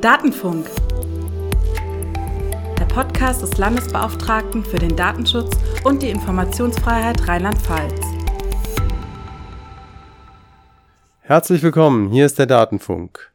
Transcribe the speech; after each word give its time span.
Datenfunk. 0.00 0.70
Der 2.78 2.84
Podcast 2.84 3.42
des 3.42 3.58
Landesbeauftragten 3.58 4.64
für 4.64 4.78
den 4.78 4.94
Datenschutz 4.94 5.58
und 5.82 6.02
die 6.02 6.10
Informationsfreiheit 6.10 7.26
Rheinland-Pfalz. 7.26 8.00
Herzlich 11.20 11.64
willkommen, 11.64 12.10
hier 12.10 12.26
ist 12.26 12.38
der 12.38 12.46
Datenfunk. 12.46 13.32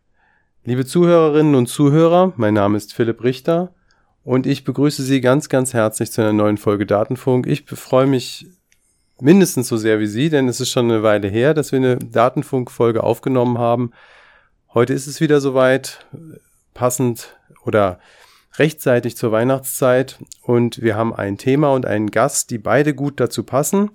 Liebe 0.64 0.86
Zuhörerinnen 0.86 1.56
und 1.56 1.68
Zuhörer, 1.68 2.32
mein 2.38 2.54
Name 2.54 2.78
ist 2.78 2.94
Philipp 2.94 3.22
Richter 3.26 3.74
und 4.24 4.48
ich 4.48 4.64
begrüße 4.64 5.04
Sie 5.04 5.20
ganz, 5.20 5.50
ganz 5.50 5.74
herzlich 5.74 6.14
zu 6.14 6.22
einer 6.22 6.32
neuen 6.32 6.58
Folge 6.58 6.86
Datenfunk. 6.86 7.46
Ich 7.46 7.66
freue 7.66 8.08
mich 8.08 8.48
mindestens 9.20 9.68
so 9.68 9.76
sehr 9.76 10.00
wie 10.00 10.08
Sie, 10.08 10.30
denn 10.30 10.48
es 10.48 10.62
ist 10.62 10.70
schon 10.70 10.90
eine 10.90 11.04
Weile 11.04 11.28
her, 11.28 11.54
dass 11.54 11.74
wir 11.74 11.80
eine 11.80 11.98
Datenfunk-Folge 11.98 13.04
aufgenommen 13.04 13.58
haben. 13.58 13.92
Heute 14.74 14.94
ist 14.94 15.06
es 15.06 15.22
wieder 15.22 15.40
soweit, 15.40 16.04
passend 16.74 17.36
oder 17.66 18.00
rechtzeitig 18.58 19.18
zur 19.18 19.32
Weihnachtszeit 19.32 20.20
und 20.42 20.82
wir 20.82 20.96
haben 20.96 21.14
ein 21.14 21.38
Thema 21.38 21.74
und 21.74 21.86
einen 21.86 22.12
Gast, 22.12 22.52
die 22.52 22.58
beide 22.58 22.94
gut 22.94 23.20
dazu 23.20 23.44
passen. 23.44 23.90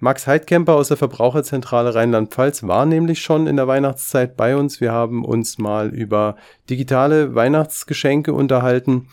Max 0.00 0.26
Heidkemper 0.26 0.74
aus 0.74 0.88
der 0.88 0.96
Verbraucherzentrale 0.96 1.94
Rheinland-Pfalz 1.94 2.64
war 2.64 2.84
nämlich 2.84 3.22
schon 3.22 3.46
in 3.46 3.56
der 3.56 3.68
Weihnachtszeit 3.68 4.36
bei 4.36 4.56
uns. 4.56 4.80
Wir 4.80 4.92
haben 4.92 5.24
uns 5.24 5.56
mal 5.56 5.94
über 5.94 6.36
digitale 6.68 7.34
Weihnachtsgeschenke 7.34 8.34
unterhalten. 8.34 9.08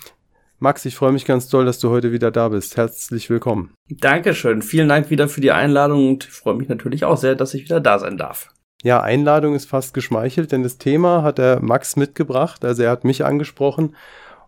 Max, 0.60 0.86
ich 0.86 0.96
freue 0.96 1.12
mich 1.12 1.26
ganz 1.26 1.48
doll, 1.48 1.66
dass 1.66 1.80
du 1.80 1.90
heute 1.90 2.12
wieder 2.12 2.30
da 2.30 2.50
bist. 2.50 2.78
Herzlich 2.78 3.30
willkommen. 3.30 3.74
Dankeschön. 3.90 4.62
Vielen 4.62 4.90
Dank 4.90 5.10
wieder 5.10 5.28
für 5.30 5.42
die 5.42 5.52
Einladung 5.52 6.10
und 6.10 6.26
ich 6.26 6.32
freue 6.32 6.56
mich 6.56 6.68
natürlich 6.68 7.06
auch 7.06 7.18
sehr, 7.18 7.36
dass 7.36 7.54
ich 7.54 7.64
wieder 7.64 7.80
da 7.80 7.98
sein 7.98 8.18
darf. 8.18 8.50
Ja, 8.84 9.02
Einladung 9.02 9.54
ist 9.54 9.70
fast 9.70 9.94
geschmeichelt, 9.94 10.52
denn 10.52 10.64
das 10.64 10.80
Thema 10.80 11.22
hat 11.22 11.38
der 11.38 11.62
Max 11.62 11.96
mitgebracht. 11.96 12.66
Also 12.66 12.84
er 12.84 12.92
hat 12.92 13.04
mich 13.04 13.24
angesprochen 13.24 13.96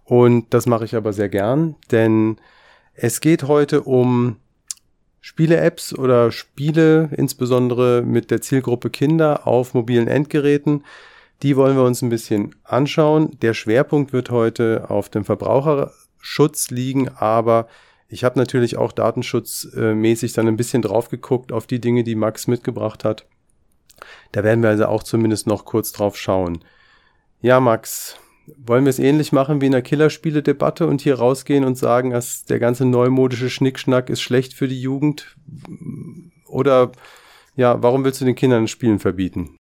und 0.03 0.53
das 0.53 0.65
mache 0.65 0.85
ich 0.85 0.95
aber 0.95 1.13
sehr 1.13 1.29
gern, 1.29 1.75
denn 1.91 2.37
es 2.95 3.21
geht 3.21 3.43
heute 3.43 3.81
um 3.83 4.37
Spiele-Apps 5.21 5.97
oder 5.97 6.31
Spiele, 6.31 7.09
insbesondere 7.15 8.01
mit 8.01 8.29
der 8.29 8.41
Zielgruppe 8.41 8.89
Kinder 8.89 9.47
auf 9.47 9.73
mobilen 9.73 10.07
Endgeräten. 10.07 10.83
Die 11.43 11.55
wollen 11.55 11.77
wir 11.77 11.83
uns 11.83 12.01
ein 12.01 12.09
bisschen 12.09 12.55
anschauen. 12.63 13.37
Der 13.41 13.53
Schwerpunkt 13.53 14.13
wird 14.13 14.31
heute 14.31 14.89
auf 14.89 15.09
dem 15.09 15.25
Verbraucherschutz 15.25 16.71
liegen, 16.71 17.09
aber 17.09 17.67
ich 18.09 18.23
habe 18.23 18.37
natürlich 18.37 18.77
auch 18.77 18.91
datenschutzmäßig 18.91 20.33
dann 20.33 20.47
ein 20.47 20.57
bisschen 20.57 20.81
drauf 20.81 21.09
geguckt 21.09 21.51
auf 21.51 21.67
die 21.67 21.79
Dinge, 21.79 22.03
die 22.03 22.15
Max 22.15 22.47
mitgebracht 22.47 23.03
hat. 23.03 23.25
Da 24.31 24.43
werden 24.43 24.63
wir 24.63 24.69
also 24.69 24.85
auch 24.85 25.03
zumindest 25.03 25.47
noch 25.47 25.65
kurz 25.65 25.91
drauf 25.91 26.17
schauen. 26.17 26.63
Ja, 27.41 27.59
Max, 27.59 28.17
wollen 28.57 28.85
wir 28.85 28.89
es 28.89 28.99
ähnlich 28.99 29.31
machen 29.31 29.61
wie 29.61 29.67
in 29.67 29.71
der 29.71 29.81
Killerspiele-Debatte 29.81 30.87
und 30.87 31.01
hier 31.01 31.15
rausgehen 31.15 31.63
und 31.63 31.77
sagen, 31.77 32.11
dass 32.11 32.45
der 32.45 32.59
ganze 32.59 32.85
neumodische 32.85 33.49
Schnickschnack 33.49 34.09
ist 34.09 34.21
schlecht 34.21 34.53
für 34.53 34.67
die 34.67 34.81
Jugend? 34.81 35.35
Oder 36.47 36.91
ja, 37.55 37.81
warum 37.81 38.03
willst 38.03 38.21
du 38.21 38.25
den 38.25 38.35
Kindern 38.35 38.67
Spielen 38.67 38.99
verbieten? 38.99 39.57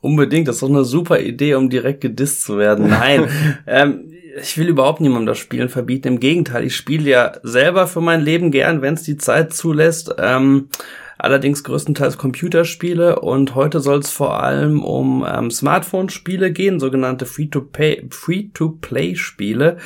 Unbedingt, 0.00 0.46
das 0.46 0.56
ist 0.56 0.62
doch 0.62 0.68
eine 0.68 0.84
super 0.84 1.20
Idee, 1.20 1.54
um 1.54 1.68
direkt 1.68 2.00
gedisst 2.00 2.44
zu 2.44 2.58
werden. 2.58 2.88
Nein, 2.90 3.28
ähm, 3.66 4.12
ich 4.40 4.56
will 4.58 4.68
überhaupt 4.68 5.00
niemandem 5.00 5.26
das 5.26 5.38
Spielen 5.38 5.68
verbieten. 5.68 6.08
Im 6.08 6.20
Gegenteil, 6.20 6.64
ich 6.64 6.76
spiele 6.76 7.08
ja 7.08 7.32
selber 7.42 7.86
für 7.86 8.00
mein 8.00 8.20
Leben 8.20 8.50
gern, 8.50 8.82
wenn 8.82 8.94
es 8.94 9.02
die 9.02 9.16
Zeit 9.16 9.52
zulässt. 9.52 10.14
Ähm, 10.18 10.68
allerdings 11.26 11.64
größtenteils 11.64 12.18
Computerspiele 12.18 13.18
und 13.18 13.56
heute 13.56 13.80
soll 13.80 13.98
es 13.98 14.10
vor 14.12 14.40
allem 14.42 14.84
um 14.84 15.26
ähm, 15.28 15.50
Smartphone-Spiele 15.50 16.52
gehen, 16.52 16.78
sogenannte 16.78 17.26
Free-to-Play 17.26 18.06
Free-to-Play-Spiele. 18.10 19.78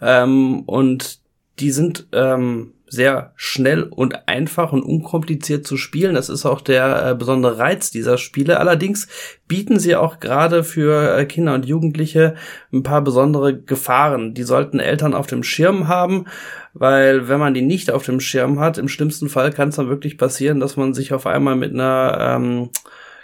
Ähm, 0.00 0.60
und 0.60 1.20
die 1.58 1.70
sind 1.70 2.08
ähm, 2.12 2.72
sehr 2.88 3.32
schnell 3.34 3.82
und 3.82 4.28
einfach 4.28 4.72
und 4.72 4.82
unkompliziert 4.82 5.66
zu 5.66 5.76
spielen. 5.76 6.14
Das 6.14 6.28
ist 6.28 6.46
auch 6.46 6.60
der 6.60 7.10
äh, 7.10 7.14
besondere 7.14 7.58
Reiz 7.58 7.90
dieser 7.90 8.16
Spiele. 8.16 8.60
Allerdings 8.60 9.08
bieten 9.48 9.78
sie 9.78 9.96
auch 9.96 10.20
gerade 10.20 10.62
für 10.62 11.18
äh, 11.18 11.24
Kinder 11.24 11.54
und 11.54 11.66
Jugendliche 11.66 12.34
ein 12.72 12.84
paar 12.84 13.02
besondere 13.02 13.58
Gefahren. 13.58 14.34
Die 14.34 14.44
sollten 14.44 14.78
Eltern 14.78 15.14
auf 15.14 15.26
dem 15.26 15.42
Schirm 15.42 15.88
haben, 15.88 16.26
weil 16.74 17.28
wenn 17.28 17.40
man 17.40 17.54
die 17.54 17.62
nicht 17.62 17.90
auf 17.90 18.04
dem 18.04 18.20
Schirm 18.20 18.60
hat, 18.60 18.78
im 18.78 18.88
schlimmsten 18.88 19.28
Fall 19.28 19.52
kann 19.52 19.70
es 19.70 19.76
dann 19.76 19.88
wirklich 19.88 20.16
passieren, 20.16 20.60
dass 20.60 20.76
man 20.76 20.94
sich 20.94 21.12
auf 21.12 21.26
einmal 21.26 21.56
mit 21.56 21.72
einer 21.72 22.36
ähm, 22.36 22.70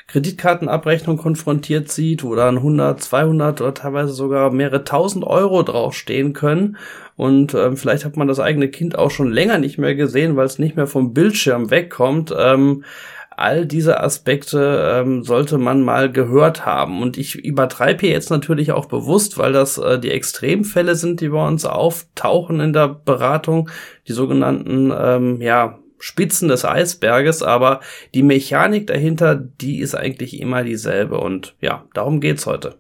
Kreditkartenabrechnung 0.09 1.17
konfrontiert 1.17 1.91
sieht, 1.91 2.25
wo 2.25 2.35
dann 2.35 2.59
100, 2.59 3.03
200 3.03 3.61
oder 3.61 3.75
teilweise 3.75 4.13
sogar 4.13 4.51
mehrere 4.51 4.85
tausend 4.85 5.25
Euro 5.25 5.63
draufstehen 5.63 6.33
können. 6.33 6.77
Und 7.17 7.55
ähm, 7.55 7.77
vielleicht 7.77 8.05
hat 8.05 8.17
man 8.17 8.29
das 8.29 8.41
eigene 8.41 8.69
Kind 8.69 8.99
auch 8.99 9.11
schon 9.11 9.31
länger 9.31 9.59
nicht 9.59 9.79
mehr 9.79 9.95
gesehen, 9.95 10.37
weil 10.37 10.47
es 10.47 10.59
nicht 10.59 10.77
mehr 10.77 10.87
vom 10.87 11.15
Bildschirm 11.15 11.71
wegkommt. 11.71 12.35
Ähm, 12.37 12.85
all 13.37 13.67
diese 13.67 14.01
Aspekte 14.01 14.95
ähm, 14.95 15.23
sollte 15.25 15.59
man 15.59 15.83
mal 15.83 16.11
gehört 16.11 16.67
haben. 16.67 17.03
Und 17.03 17.19
ich 17.19 17.37
übertreibe 17.37 18.01
hier 18.01 18.11
jetzt 18.11 18.31
natürlich 18.31 18.73
auch 18.73 18.87
bewusst, 18.87 19.39
weil 19.39 19.53
das 19.53 19.79
äh, 19.79 19.99
die 19.99 20.11
Extremfälle 20.11 20.95
sind, 20.95 21.21
die 21.21 21.29
bei 21.29 21.47
uns 21.47 21.65
auftauchen 21.65 22.61
in 22.61 22.73
der 22.73 22.89
Beratung, 22.89 23.71
die 24.09 24.13
sogenannten 24.13 24.93
ähm, 24.97 25.41
ja, 25.41 25.79
Spitzen 26.03 26.49
des 26.49 26.65
Eisberges, 26.65 27.45
aber 27.45 27.81
die 28.13 28.25
Mechanik 28.25 28.89
dahinter, 28.89 29.37
die 29.37 29.79
ist 29.79 29.95
eigentlich 29.95 30.41
immer 30.41 30.65
dieselbe. 30.65 31.21
Und 31.21 31.55
ja, 31.61 31.85
darum 31.95 32.21
geht's 32.21 32.45
heute. 32.45 32.75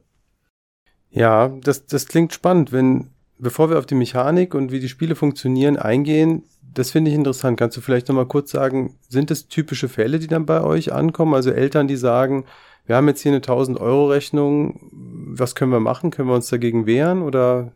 Ja, 1.11 1.53
das, 1.63 1.87
das 1.87 2.09
klingt 2.09 2.33
spannend. 2.33 2.73
Wenn, 2.73 3.11
bevor 3.39 3.71
wir 3.71 3.79
auf 3.79 3.87
die 3.87 3.95
Mechanik 3.95 4.57
und 4.57 4.73
wie 4.73 4.81
die 4.81 4.89
Spiele 4.89 5.15
funktionieren 5.15 5.77
eingehen, 5.77 6.43
das 6.75 6.91
finde 6.91 7.13
ich 7.13 7.17
interessant. 7.17 7.57
Kannst 7.61 7.77
du 7.77 7.81
vielleicht 7.81 8.09
nochmal 8.09 8.27
kurz 8.27 8.51
sagen, 8.51 8.99
sind 9.09 9.31
es 9.31 9.47
typische 9.47 9.89
Fälle, 9.89 10.19
die 10.19 10.27
dann 10.27 10.45
bei 10.45 10.61
euch 10.61 10.93
ankommen? 10.93 11.35
Also 11.35 11.53
Eltern, 11.53 11.87
die 11.87 11.97
sagen, 11.97 12.45
wir 12.87 12.97
haben 12.97 13.07
jetzt 13.07 13.21
hier 13.21 13.31
eine 13.31 13.37
1000 13.37 13.79
Euro 13.79 14.09
Rechnung, 14.09 14.91
was 14.91 15.55
können 15.55 15.71
wir 15.71 15.79
machen? 15.79 16.11
Können 16.11 16.29
wir 16.29 16.35
uns 16.35 16.49
dagegen 16.49 16.87
wehren 16.87 17.23
oder 17.23 17.71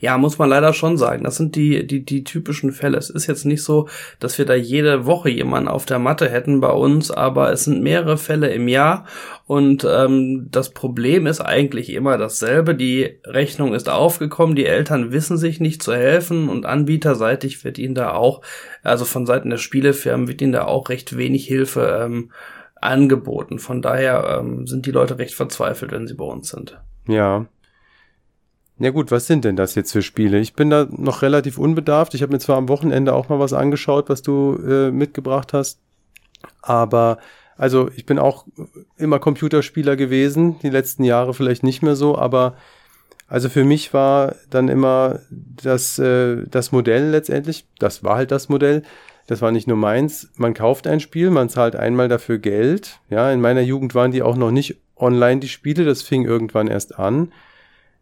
ja, 0.00 0.18
muss 0.18 0.38
man 0.38 0.48
leider 0.48 0.72
schon 0.72 0.96
sagen. 0.96 1.24
Das 1.24 1.36
sind 1.36 1.56
die, 1.56 1.86
die, 1.86 2.04
die 2.04 2.24
typischen 2.24 2.72
Fälle. 2.72 2.98
Es 2.98 3.10
ist 3.10 3.26
jetzt 3.26 3.44
nicht 3.44 3.62
so, 3.62 3.88
dass 4.20 4.38
wir 4.38 4.44
da 4.44 4.54
jede 4.54 5.06
Woche 5.06 5.30
jemanden 5.30 5.68
auf 5.68 5.86
der 5.86 5.98
Matte 5.98 6.28
hätten 6.28 6.60
bei 6.60 6.70
uns, 6.70 7.10
aber 7.10 7.52
es 7.52 7.64
sind 7.64 7.82
mehrere 7.82 8.18
Fälle 8.18 8.48
im 8.48 8.68
Jahr 8.68 9.06
und 9.48 9.86
ähm, 9.88 10.48
das 10.50 10.74
Problem 10.74 11.26
ist 11.26 11.40
eigentlich 11.40 11.94
immer 11.94 12.18
dasselbe. 12.18 12.74
Die 12.74 13.18
Rechnung 13.24 13.72
ist 13.72 13.88
aufgekommen, 13.88 14.54
die 14.54 14.66
Eltern 14.66 15.10
wissen 15.10 15.38
sich 15.38 15.58
nicht 15.58 15.82
zu 15.82 15.94
helfen 15.94 16.50
und 16.50 16.66
anbieterseitig 16.66 17.64
wird 17.64 17.78
ihnen 17.78 17.94
da 17.94 18.12
auch, 18.12 18.42
also 18.82 19.06
von 19.06 19.24
Seiten 19.24 19.48
der 19.48 19.56
Spielefirmen 19.56 20.28
wird 20.28 20.42
ihnen 20.42 20.52
da 20.52 20.66
auch 20.66 20.90
recht 20.90 21.16
wenig 21.16 21.46
Hilfe 21.46 21.98
ähm, 22.04 22.30
angeboten. 22.76 23.58
Von 23.58 23.80
daher 23.80 24.38
ähm, 24.38 24.66
sind 24.66 24.84
die 24.84 24.90
Leute 24.90 25.18
recht 25.18 25.34
verzweifelt, 25.34 25.92
wenn 25.92 26.06
sie 26.06 26.14
bei 26.14 26.26
uns 26.26 26.50
sind. 26.50 26.78
Ja, 27.06 27.46
ja 28.78 28.90
gut, 28.90 29.10
was 29.10 29.26
sind 29.26 29.44
denn 29.44 29.56
das 29.56 29.74
jetzt 29.74 29.92
für 29.92 30.02
Spiele? 30.02 30.38
Ich 30.38 30.54
bin 30.54 30.70
da 30.70 30.86
noch 30.90 31.22
relativ 31.22 31.58
unbedarft. 31.58 32.14
Ich 32.14 32.22
habe 32.22 32.32
mir 32.32 32.38
zwar 32.38 32.56
am 32.56 32.68
Wochenende 32.68 33.14
auch 33.14 33.28
mal 33.28 33.38
was 33.38 33.52
angeschaut, 33.52 34.08
was 34.08 34.22
du 34.22 34.56
äh, 34.56 34.90
mitgebracht 34.90 35.52
hast, 35.52 35.80
aber 36.62 37.18
also 37.56 37.90
ich 37.96 38.06
bin 38.06 38.18
auch 38.18 38.46
immer 38.96 39.18
Computerspieler 39.18 39.96
gewesen, 39.96 40.58
die 40.62 40.70
letzten 40.70 41.02
Jahre 41.02 41.34
vielleicht 41.34 41.64
nicht 41.64 41.82
mehr 41.82 41.96
so, 41.96 42.16
aber 42.16 42.56
also 43.26 43.48
für 43.48 43.64
mich 43.64 43.92
war 43.92 44.36
dann 44.48 44.68
immer 44.68 45.20
das, 45.30 45.98
äh, 45.98 46.46
das 46.48 46.72
Modell 46.72 47.10
letztendlich, 47.10 47.66
das 47.78 48.04
war 48.04 48.16
halt 48.16 48.30
das 48.30 48.48
Modell, 48.48 48.82
das 49.26 49.42
war 49.42 49.50
nicht 49.50 49.66
nur 49.66 49.76
meins, 49.76 50.30
man 50.36 50.54
kauft 50.54 50.86
ein 50.86 51.00
Spiel, 51.00 51.30
man 51.30 51.50
zahlt 51.50 51.76
einmal 51.76 52.08
dafür 52.08 52.38
Geld. 52.38 53.00
Ja, 53.10 53.30
in 53.30 53.42
meiner 53.42 53.60
Jugend 53.60 53.94
waren 53.94 54.10
die 54.10 54.22
auch 54.22 54.36
noch 54.36 54.50
nicht 54.50 54.76
online, 54.96 55.40
die 55.40 55.48
Spiele, 55.48 55.84
das 55.84 56.00
fing 56.00 56.24
irgendwann 56.24 56.66
erst 56.66 56.98
an. 56.98 57.32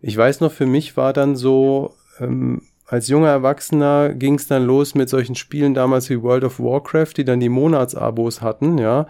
Ich 0.07 0.17
weiß 0.17 0.39
noch, 0.39 0.53
für 0.53 0.67
mich 0.67 0.97
war 0.97 1.13
dann 1.13 1.35
so, 1.35 1.97
ähm, 2.21 2.63
als 2.87 3.09
junger 3.09 3.31
Erwachsener 3.31 4.15
ging 4.15 4.35
es 4.35 4.47
dann 4.47 4.65
los 4.65 4.95
mit 4.95 5.09
solchen 5.09 5.35
Spielen 5.35 5.75
damals 5.75 6.09
wie 6.09 6.23
World 6.23 6.45
of 6.45 6.61
Warcraft, 6.61 7.15
die 7.17 7.25
dann 7.25 7.41
die 7.41 7.49
Monatsabos 7.49 8.41
hatten, 8.41 8.79
ja, 8.79 9.09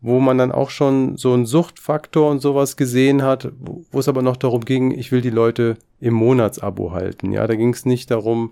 wo 0.00 0.20
man 0.20 0.38
dann 0.38 0.52
auch 0.52 0.70
schon 0.70 1.16
so 1.16 1.32
einen 1.32 1.46
Suchtfaktor 1.46 2.30
und 2.30 2.38
sowas 2.38 2.76
gesehen 2.76 3.24
hat, 3.24 3.50
wo 3.90 3.98
es 3.98 4.06
aber 4.06 4.22
noch 4.22 4.36
darum 4.36 4.64
ging, 4.64 4.92
ich 4.92 5.10
will 5.10 5.20
die 5.20 5.30
Leute 5.30 5.76
im 5.98 6.14
Monatsabo 6.14 6.92
halten, 6.92 7.32
ja, 7.32 7.44
da 7.48 7.56
ging 7.56 7.74
es 7.74 7.84
nicht 7.84 8.12
darum, 8.12 8.50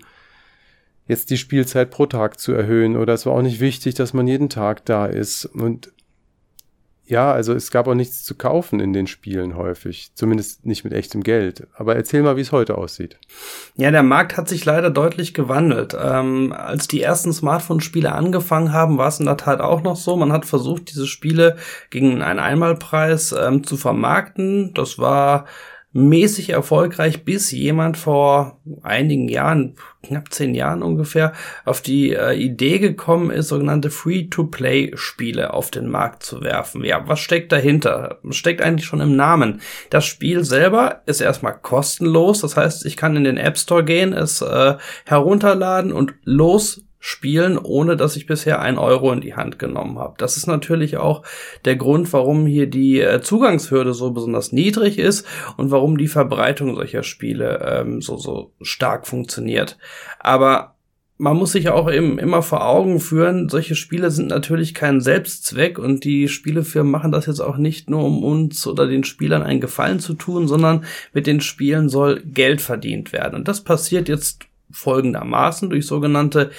jetzt 1.07 1.29
die 1.29 1.37
Spielzeit 1.37 1.91
pro 1.91 2.07
Tag 2.07 2.41
zu 2.41 2.51
erhöhen 2.51 2.97
oder 2.97 3.13
es 3.13 3.25
war 3.25 3.31
auch 3.31 3.41
nicht 3.41 3.61
wichtig, 3.61 3.95
dass 3.95 4.13
man 4.13 4.27
jeden 4.27 4.49
Tag 4.49 4.83
da 4.83 5.05
ist. 5.05 5.45
Und 5.45 5.93
ja, 7.09 7.31
also 7.31 7.55
es 7.55 7.71
gab 7.71 7.87
auch 7.87 7.95
nichts 7.95 8.23
zu 8.23 8.35
kaufen 8.35 8.79
in 8.79 8.93
den 8.93 9.07
Spielen 9.07 9.57
häufig, 9.57 10.11
zumindest 10.13 10.67
nicht 10.67 10.83
mit 10.83 10.93
echtem 10.93 11.23
Geld. 11.23 11.65
Aber 11.73 11.95
erzähl 11.95 12.21
mal, 12.21 12.37
wie 12.37 12.41
es 12.41 12.51
heute 12.51 12.77
aussieht. 12.77 13.17
Ja, 13.75 13.89
der 13.89 14.03
Markt 14.03 14.37
hat 14.37 14.47
sich 14.47 14.63
leider 14.63 14.91
deutlich 14.91 15.33
gewandelt. 15.33 15.97
Ähm, 15.99 16.53
als 16.55 16.87
die 16.87 17.01
ersten 17.01 17.33
Smartphone-Spiele 17.33 18.11
angefangen 18.11 18.73
haben, 18.73 18.99
war 18.99 19.07
es 19.07 19.19
in 19.19 19.25
der 19.25 19.37
Tat 19.37 19.59
auch 19.59 19.81
noch 19.81 19.95
so. 19.95 20.17
Man 20.17 20.31
hat 20.31 20.45
versucht, 20.45 20.91
diese 20.91 21.07
Spiele 21.07 21.57
gegen 21.89 22.21
einen 22.21 22.37
Einmalpreis 22.37 23.31
ähm, 23.31 23.63
zu 23.63 23.75
vermarkten. 23.75 24.75
Das 24.75 24.99
war 24.99 25.45
mäßig 26.07 26.49
erfolgreich, 26.49 27.25
bis 27.25 27.51
jemand 27.51 27.97
vor 27.97 28.59
einigen 28.81 29.27
Jahren, 29.27 29.75
knapp 30.03 30.33
zehn 30.33 30.55
Jahren 30.55 30.81
ungefähr, 30.81 31.33
auf 31.65 31.81
die 31.81 32.13
äh, 32.13 32.33
Idee 32.33 32.79
gekommen 32.79 33.31
ist, 33.31 33.49
sogenannte 33.49 33.89
Free-to-Play-Spiele 33.89 35.53
auf 35.53 35.71
den 35.71 35.89
Markt 35.89 36.23
zu 36.23 36.41
werfen. 36.41 36.83
Ja, 36.83 37.07
was 37.07 37.19
steckt 37.19 37.51
dahinter? 37.51 38.19
Steckt 38.29 38.61
eigentlich 38.61 38.85
schon 38.85 39.01
im 39.01 39.15
Namen. 39.15 39.61
Das 39.89 40.05
Spiel 40.05 40.43
selber 40.43 41.01
ist 41.05 41.21
erstmal 41.21 41.57
kostenlos, 41.57 42.41
das 42.41 42.55
heißt, 42.55 42.85
ich 42.85 42.97
kann 42.97 43.15
in 43.15 43.23
den 43.23 43.37
App 43.37 43.57
Store 43.57 43.83
gehen, 43.83 44.13
es 44.13 44.41
äh, 44.41 44.77
herunterladen 45.05 45.91
und 45.91 46.13
los 46.23 46.85
spielen, 46.99 47.57
ohne 47.57 47.95
dass 47.95 48.15
ich 48.15 48.27
bisher 48.27 48.61
ein 48.61 48.77
Euro 48.77 49.11
in 49.11 49.21
die 49.21 49.35
Hand 49.35 49.57
genommen 49.57 49.97
habe. 49.99 50.15
Das 50.17 50.35
ist 50.35 50.47
natürlich 50.47 50.97
auch 50.97 51.23
der 51.63 51.77
Grund, 51.77 52.11
warum 52.11 52.45
hier 52.45 52.67
die 52.67 52.99
äh, 52.99 53.21
Zugangshürde 53.21 53.93
so 53.93 54.11
besonders 54.11 54.51
niedrig 54.51 54.99
ist 54.99 55.25
und 55.55 55.71
warum 55.71 55.97
die 55.97 56.09
Verbreitung 56.09 56.75
solcher 56.75 57.03
Spiele 57.03 57.59
ähm, 57.65 58.01
so, 58.01 58.17
so 58.17 58.51
stark 58.61 59.07
funktioniert. 59.07 59.77
Aber 60.19 60.75
man 61.21 61.35
muss 61.35 61.51
sich 61.51 61.67
auch 61.67 61.91
eben 61.91 62.17
immer 62.17 62.41
vor 62.41 62.65
Augen 62.65 63.01
führen, 63.01 63.49
solche 63.49 63.75
Spiele 63.75 64.09
sind 64.09 64.29
natürlich 64.29 64.73
kein 64.73 65.01
Selbstzweck 65.01 65.77
und 65.77 66.05
die 66.05 66.29
Spielefirmen 66.29 66.89
machen 66.89 67.11
das 67.11 67.25
jetzt 67.25 67.41
auch 67.41 67.57
nicht 67.57 67.89
nur, 67.89 68.05
um 68.05 68.23
uns 68.23 68.65
oder 68.65 68.87
den 68.87 69.03
Spielern 69.03 69.43
einen 69.43 69.59
Gefallen 69.59 69.99
zu 69.99 70.13
tun, 70.13 70.47
sondern 70.47 70.85
mit 71.13 71.27
den 71.27 71.41
Spielen 71.41 71.89
soll 71.89 72.21
Geld 72.23 72.61
verdient 72.61 73.11
werden. 73.11 73.35
Und 73.35 73.49
das 73.49 73.65
passiert 73.65 74.07
jetzt 74.07 74.45
folgendermaßen 74.71 75.69
durch 75.69 75.85
sogenannte 75.85 76.51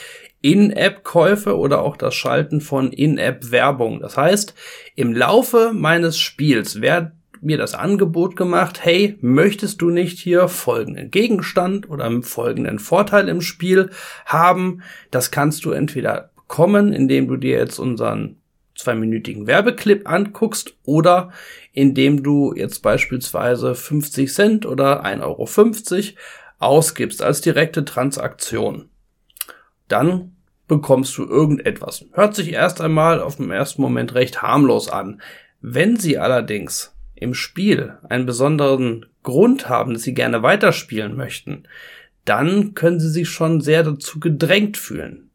in-App-Käufe 0.42 1.56
oder 1.56 1.82
auch 1.82 1.96
das 1.96 2.14
Schalten 2.14 2.60
von 2.60 2.92
In-App-Werbung. 2.92 4.00
Das 4.00 4.16
heißt, 4.16 4.54
im 4.94 5.14
Laufe 5.14 5.72
meines 5.74 6.18
Spiels 6.18 6.80
wird 6.80 7.12
mir 7.42 7.56
das 7.56 7.74
Angebot 7.74 8.36
gemacht, 8.36 8.84
hey, 8.84 9.16
möchtest 9.20 9.80
du 9.80 9.90
nicht 9.90 10.18
hier 10.18 10.48
folgenden 10.48 11.10
Gegenstand 11.10 11.88
oder 11.88 12.22
folgenden 12.22 12.78
Vorteil 12.78 13.28
im 13.28 13.40
Spiel 13.40 13.90
haben? 14.26 14.82
Das 15.10 15.30
kannst 15.30 15.64
du 15.64 15.70
entweder 15.70 16.30
bekommen, 16.36 16.92
indem 16.92 17.28
du 17.28 17.36
dir 17.36 17.56
jetzt 17.56 17.78
unseren 17.78 18.36
zweiminütigen 18.76 19.46
Werbeclip 19.46 20.08
anguckst 20.08 20.74
oder 20.84 21.32
indem 21.72 22.22
du 22.22 22.54
jetzt 22.54 22.80
beispielsweise 22.80 23.74
50 23.74 24.32
Cent 24.32 24.66
oder 24.66 25.04
1,50 25.04 25.22
Euro 25.22 26.18
ausgibst 26.58 27.22
als 27.22 27.40
direkte 27.40 27.84
Transaktion 27.84 28.89
dann 29.90 30.36
bekommst 30.68 31.16
du 31.18 31.24
irgendetwas. 31.24 32.04
Hört 32.12 32.34
sich 32.34 32.52
erst 32.52 32.80
einmal 32.80 33.20
auf 33.20 33.36
dem 33.36 33.50
ersten 33.50 33.82
Moment 33.82 34.14
recht 34.14 34.42
harmlos 34.42 34.88
an. 34.88 35.20
Wenn 35.60 35.96
sie 35.96 36.16
allerdings 36.16 36.94
im 37.14 37.34
Spiel 37.34 37.98
einen 38.08 38.24
besonderen 38.24 39.06
Grund 39.22 39.68
haben, 39.68 39.92
dass 39.92 40.02
sie 40.02 40.14
gerne 40.14 40.42
weiterspielen 40.42 41.16
möchten, 41.16 41.64
dann 42.24 42.74
können 42.74 43.00
sie 43.00 43.10
sich 43.10 43.28
schon 43.28 43.60
sehr 43.60 43.82
dazu 43.82 44.20
gedrängt 44.20 44.76
fühlen. 44.76 45.30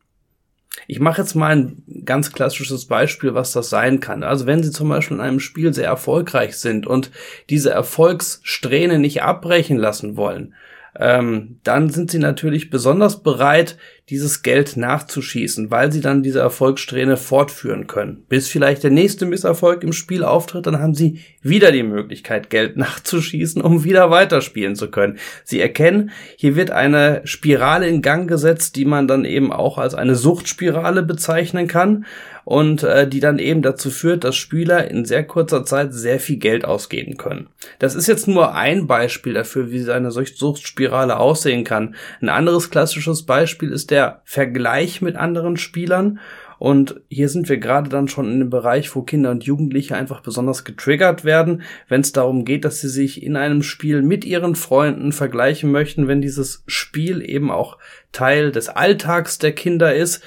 Ich 0.88 1.00
mache 1.00 1.22
jetzt 1.22 1.36
mal 1.36 1.56
ein 1.56 1.84
ganz 2.06 2.31
klassisches 2.31 2.86
Beispiel, 2.86 3.34
was 3.34 3.52
das 3.52 3.69
sein 3.69 4.00
kann. 4.00 4.24
Also 4.24 4.46
wenn 4.46 4.62
Sie 4.62 4.72
zum 4.72 4.90
Beispiel 4.90 5.18
in 5.18 5.24
einem 5.24 5.40
Spiel 5.40 5.74
sehr 5.74 5.88
erfolgreich 5.88 6.57
sind 6.57 6.86
und 6.86 7.12
diese 7.50 7.72
Erfolgssträhne 7.72 9.00
nicht 9.00 9.24
abbrechen 9.24 9.78
lassen 9.78 10.18
wollen, 10.18 10.54
ähm, 10.97 11.59
dann 11.63 11.89
sind 11.89 12.12
sie 12.12 12.19
natürlich 12.19 12.69
besonders 12.69 13.21
bereit, 13.21 13.77
dieses 14.09 14.44
Geld 14.44 14.77
nachzuschießen, 14.77 15.71
weil 15.71 15.92
sie 15.92 16.00
dann 16.00 16.21
diese 16.21 16.39
Erfolgssträhne 16.39 17.18
fortführen 17.18 17.88
können. 17.88 18.24
Bis 18.30 18.47
vielleicht 18.47 18.83
der 18.83 18.92
nächste 18.92 19.25
Misserfolg 19.25 19.83
im 19.83 19.94
Spiel 19.94 20.24
auftritt, 20.24 20.68
dann 20.68 20.80
haben 20.80 20.94
sie 20.94 21.21
wieder 21.42 21.71
die 21.71 21.83
Möglichkeit, 21.83 22.50
Geld 22.50 22.77
nachzuschießen, 22.77 23.62
um 23.62 23.83
wieder 23.83 24.12
weiterspielen 24.12 24.75
zu 24.75 24.92
können. 24.92 25.18
Sie 25.44 25.59
erkennen, 25.59 26.12
hier 26.38 26.56
wird 26.56 26.71
eine 26.71 27.21
Spirale 27.25 27.88
in 27.88 28.01
Gang 28.01 28.30
gesetzt, 28.30 28.75
die 28.75 28.86
man 28.86 29.07
dann 29.07 29.25
eben 29.25 29.51
auch 29.51 29.77
als 29.77 29.95
eine 29.95 30.15
Suchtspirale 30.15 31.01
bezeichnen 31.01 31.68
kann 31.68 32.06
und 32.45 32.83
äh, 32.83 33.07
die 33.07 33.19
dann 33.19 33.39
eben 33.39 33.63
dazu 33.63 33.89
führt, 33.89 34.24
dass 34.24 34.36
Spieler 34.36 34.89
in 34.89 35.03
sehr 35.03 35.25
kurzer 35.25 35.65
Zeit 35.65 35.94
sehr 35.94 36.19
viel 36.19 36.38
Geld 36.38 36.63
ausgeben 36.63 37.18
können. 37.18 37.50
Das 37.80 37.95
ist 37.95 38.07
jetzt 38.07 38.27
nur 38.27 38.53
ein 38.53 38.88
Beispiel 38.88 39.33
dafür, 39.33 39.71
wie 39.71 39.89
eine 39.89 40.12
solche 40.12 40.36
Suchtspirale 40.36 41.18
aussehen 41.18 41.63
kann. 41.63 41.95
Ein 42.21 42.30
anderes 42.30 42.69
klassisches 42.69 43.24
Beispiel 43.24 43.71
ist 43.71 43.89
der 43.89 44.21
Vergleich 44.24 45.01
mit 45.01 45.15
anderen 45.15 45.57
Spielern. 45.57 46.19
Und 46.57 47.01
hier 47.09 47.27
sind 47.27 47.50
wir 47.50 47.57
gerade 47.57 47.89
dann 47.89 48.07
schon 48.07 48.31
in 48.31 48.39
dem 48.39 48.50
Bereich, 48.50 48.95
wo 48.95 49.01
Kinder 49.01 49.31
und 49.31 49.44
Jugendliche 49.44 49.95
einfach 49.95 50.21
besonders 50.21 50.63
getriggert 50.63 51.25
werden, 51.25 51.63
wenn 51.89 52.00
es 52.00 52.13
darum 52.13 52.45
geht, 52.45 52.63
dass 52.63 52.80
sie 52.80 52.88
sich 52.88 53.24
in 53.24 53.36
einem 53.36 53.62
Spiel 53.62 54.01
mit 54.01 54.24
ihren 54.24 54.56
Freunden 54.56 55.12
vergleichen 55.12 55.69
möchten, 55.69 56.07
wenn 56.07 56.21
dieses 56.21 56.63
Spiel 56.65 57.21
eben 57.27 57.51
auch 57.51 57.77
Teil 58.13 58.51
des 58.53 58.69
Alltags 58.69 59.38
der 59.38 59.51
Kinder 59.51 59.94
ist 59.94 60.24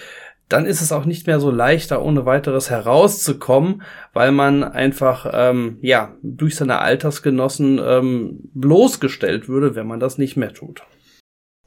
dann 0.49 0.65
ist 0.65 0.81
es 0.81 0.93
auch 0.93 1.05
nicht 1.05 1.27
mehr 1.27 1.41
so 1.41 1.51
leicht, 1.51 1.91
da 1.91 2.01
ohne 2.01 2.25
weiteres 2.25 2.71
herauszukommen, 2.71 3.83
weil 4.13 4.33
man 4.33 4.65
einfach 4.65 5.31
ähm, 5.33 5.79
ja 5.83 6.15
durch 6.23 6.57
seine 6.57 6.81
Altersgenossen 6.81 7.79
ähm, 7.83 8.41
bloßgestellt 8.55 9.49
würde, 9.49 9.75
wenn 9.75 9.87
man 9.87 10.01
das 10.01 10.19
nicht 10.19 10.37
mehr 10.37 10.53
tut. 10.53 10.83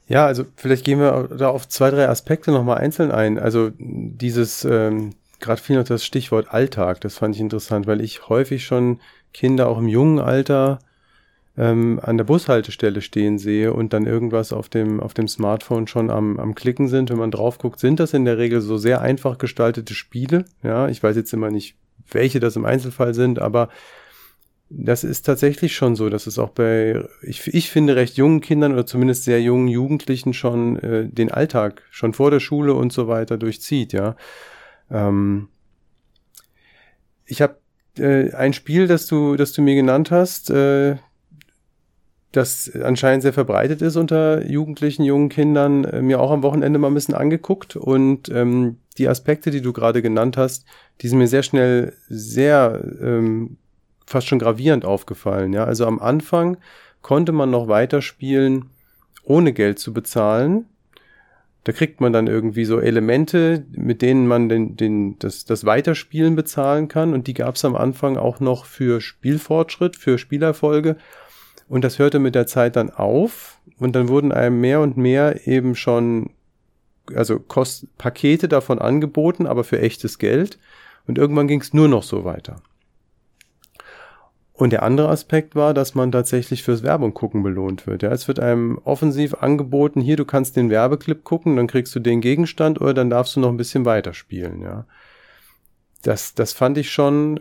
Ja, 0.08 0.26
also 0.26 0.44
vielleicht 0.56 0.84
gehen 0.84 0.98
wir 0.98 1.28
da 1.38 1.48
auf 1.48 1.68
zwei, 1.68 1.90
drei 1.90 2.08
Aspekte 2.08 2.50
nochmal 2.50 2.78
einzeln 2.78 3.12
ein. 3.12 3.38
Also 3.38 3.70
dieses, 3.78 4.64
ähm, 4.64 5.14
gerade 5.40 5.62
viel 5.62 5.76
noch 5.76 5.84
das 5.84 6.04
Stichwort 6.04 6.52
Alltag, 6.52 7.00
das 7.00 7.16
fand 7.18 7.36
ich 7.36 7.40
interessant, 7.40 7.86
weil 7.86 8.00
ich 8.00 8.28
häufig 8.28 8.64
schon 8.64 9.00
Kinder 9.32 9.68
auch 9.68 9.78
im 9.78 9.88
jungen 9.88 10.18
Alter 10.18 10.80
ähm, 11.56 12.00
an 12.02 12.16
der 12.16 12.24
Bushaltestelle 12.24 13.02
stehen 13.02 13.38
sehe 13.38 13.72
und 13.74 13.92
dann 13.92 14.06
irgendwas 14.06 14.52
auf 14.52 14.68
dem, 14.68 15.00
auf 15.00 15.14
dem 15.14 15.28
Smartphone 15.28 15.86
schon 15.86 16.10
am, 16.10 16.38
am 16.38 16.54
Klicken 16.54 16.88
sind, 16.88 17.10
wenn 17.10 17.18
man 17.18 17.30
drauf 17.30 17.58
guckt, 17.58 17.78
sind 17.78 18.00
das 18.00 18.14
in 18.14 18.24
der 18.24 18.38
Regel 18.38 18.60
so 18.60 18.78
sehr 18.78 19.02
einfach 19.02 19.38
gestaltete 19.38 19.94
Spiele. 19.94 20.46
Ja, 20.62 20.88
ich 20.88 21.02
weiß 21.02 21.16
jetzt 21.16 21.32
immer 21.32 21.50
nicht, 21.50 21.76
welche 22.10 22.40
das 22.40 22.56
im 22.56 22.64
Einzelfall 22.64 23.14
sind, 23.14 23.38
aber 23.38 23.68
das 24.70 25.04
ist 25.04 25.22
tatsächlich 25.22 25.76
schon 25.76 25.96
so, 25.96 26.08
dass 26.08 26.26
es 26.26 26.38
auch 26.38 26.48
bei, 26.48 27.04
ich, 27.20 27.46
ich 27.52 27.70
finde, 27.70 27.96
recht 27.96 28.16
jungen 28.16 28.40
Kindern 28.40 28.72
oder 28.72 28.86
zumindest 28.86 29.24
sehr 29.24 29.42
jungen 29.42 29.68
Jugendlichen 29.68 30.32
schon 30.32 30.78
äh, 30.78 31.06
den 31.08 31.30
Alltag 31.30 31.82
schon 31.90 32.14
vor 32.14 32.30
der 32.30 32.40
Schule 32.40 32.72
und 32.72 32.92
so 32.92 33.06
weiter 33.06 33.36
durchzieht, 33.36 33.92
ja. 33.92 34.16
Ähm, 34.90 35.48
ich 37.26 37.42
habe 37.42 37.56
äh, 37.98 38.32
ein 38.32 38.54
Spiel, 38.54 38.86
das 38.86 39.06
du, 39.06 39.36
das 39.36 39.52
du 39.52 39.60
mir 39.60 39.74
genannt 39.74 40.10
hast, 40.10 40.48
äh, 40.48 40.96
das 42.32 42.70
anscheinend 42.82 43.22
sehr 43.22 43.32
verbreitet 43.34 43.82
ist 43.82 43.96
unter 43.96 44.44
Jugendlichen, 44.46 45.04
jungen 45.04 45.28
Kindern, 45.28 45.84
äh, 45.84 46.02
mir 46.02 46.20
auch 46.20 46.30
am 46.30 46.42
Wochenende 46.42 46.78
mal 46.78 46.88
ein 46.88 46.94
bisschen 46.94 47.14
angeguckt 47.14 47.76
und 47.76 48.30
ähm, 48.30 48.78
die 48.98 49.08
Aspekte, 49.08 49.50
die 49.50 49.60
du 49.60 49.72
gerade 49.72 50.02
genannt 50.02 50.36
hast, 50.36 50.64
die 51.00 51.08
sind 51.08 51.18
mir 51.18 51.28
sehr 51.28 51.42
schnell 51.42 51.92
sehr 52.08 52.82
ähm, 53.00 53.58
fast 54.06 54.28
schon 54.28 54.38
gravierend 54.38 54.84
aufgefallen. 54.84 55.52
Ja, 55.52 55.64
also 55.64 55.86
am 55.86 55.98
Anfang 55.98 56.56
konnte 57.02 57.32
man 57.32 57.50
noch 57.50 57.68
weiterspielen, 57.68 58.66
ohne 59.24 59.52
Geld 59.52 59.78
zu 59.78 59.92
bezahlen. 59.92 60.66
Da 61.64 61.72
kriegt 61.72 62.00
man 62.00 62.12
dann 62.12 62.26
irgendwie 62.26 62.64
so 62.64 62.80
Elemente, 62.80 63.64
mit 63.70 64.02
denen 64.02 64.26
man 64.26 64.48
den, 64.48 64.76
den, 64.76 65.18
das, 65.20 65.44
das 65.44 65.64
Weiterspielen 65.64 66.34
bezahlen 66.34 66.88
kann. 66.88 67.14
Und 67.14 67.28
die 67.28 67.34
gab 67.34 67.54
es 67.54 67.64
am 67.64 67.76
Anfang 67.76 68.16
auch 68.16 68.40
noch 68.40 68.64
für 68.64 69.00
Spielfortschritt, 69.00 69.96
für 69.96 70.18
Spielerfolge. 70.18 70.96
Und 71.72 71.84
das 71.84 71.98
hörte 71.98 72.18
mit 72.18 72.34
der 72.34 72.46
Zeit 72.46 72.76
dann 72.76 72.90
auf 72.90 73.58
und 73.78 73.96
dann 73.96 74.10
wurden 74.10 74.30
einem 74.30 74.60
mehr 74.60 74.80
und 74.82 74.98
mehr 74.98 75.46
eben 75.46 75.74
schon, 75.74 76.28
also 77.14 77.38
Kost 77.38 77.86
Pakete 77.96 78.46
davon 78.46 78.78
angeboten, 78.78 79.46
aber 79.46 79.64
für 79.64 79.80
echtes 79.80 80.18
Geld. 80.18 80.58
Und 81.06 81.16
irgendwann 81.16 81.48
ging 81.48 81.62
es 81.62 81.72
nur 81.72 81.88
noch 81.88 82.02
so 82.02 82.26
weiter. 82.26 82.56
Und 84.52 84.74
der 84.74 84.82
andere 84.82 85.08
Aspekt 85.08 85.54
war, 85.54 85.72
dass 85.72 85.94
man 85.94 86.12
tatsächlich 86.12 86.62
fürs 86.62 86.82
Werbung 86.82 87.14
gucken 87.14 87.42
belohnt 87.42 87.86
wird. 87.86 88.02
Ja, 88.02 88.12
es 88.12 88.28
wird 88.28 88.38
einem 88.38 88.76
offensiv 88.84 89.32
angeboten, 89.40 90.02
hier, 90.02 90.18
du 90.18 90.26
kannst 90.26 90.56
den 90.56 90.68
Werbeclip 90.68 91.24
gucken, 91.24 91.56
dann 91.56 91.68
kriegst 91.68 91.94
du 91.94 92.00
den 92.00 92.20
Gegenstand 92.20 92.82
oder 92.82 92.92
dann 92.92 93.08
darfst 93.08 93.34
du 93.34 93.40
noch 93.40 93.48
ein 93.48 93.56
bisschen 93.56 93.86
weiterspielen, 93.86 94.60
ja. 94.60 94.84
Das, 96.02 96.34
das 96.34 96.52
fand 96.52 96.76
ich 96.76 96.90
schon 96.90 97.40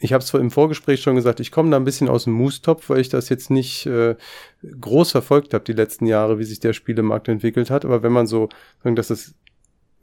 ich 0.00 0.12
habe 0.12 0.22
es 0.22 0.32
im 0.32 0.50
Vorgespräch 0.50 1.02
schon 1.02 1.16
gesagt, 1.16 1.40
ich 1.40 1.50
komme 1.50 1.70
da 1.70 1.76
ein 1.76 1.84
bisschen 1.84 2.08
aus 2.08 2.24
dem 2.24 2.32
Moostopf, 2.34 2.88
weil 2.88 3.00
ich 3.00 3.08
das 3.08 3.28
jetzt 3.28 3.50
nicht 3.50 3.86
äh, 3.86 4.14
groß 4.80 5.10
verfolgt 5.10 5.54
habe 5.54 5.64
die 5.64 5.72
letzten 5.72 6.06
Jahre, 6.06 6.38
wie 6.38 6.44
sich 6.44 6.60
der 6.60 6.72
Spielemarkt 6.72 7.28
entwickelt 7.28 7.70
hat. 7.70 7.84
Aber 7.84 8.02
wenn 8.02 8.12
man 8.12 8.28
so, 8.28 8.48
dass 8.84 9.10
es 9.10 9.34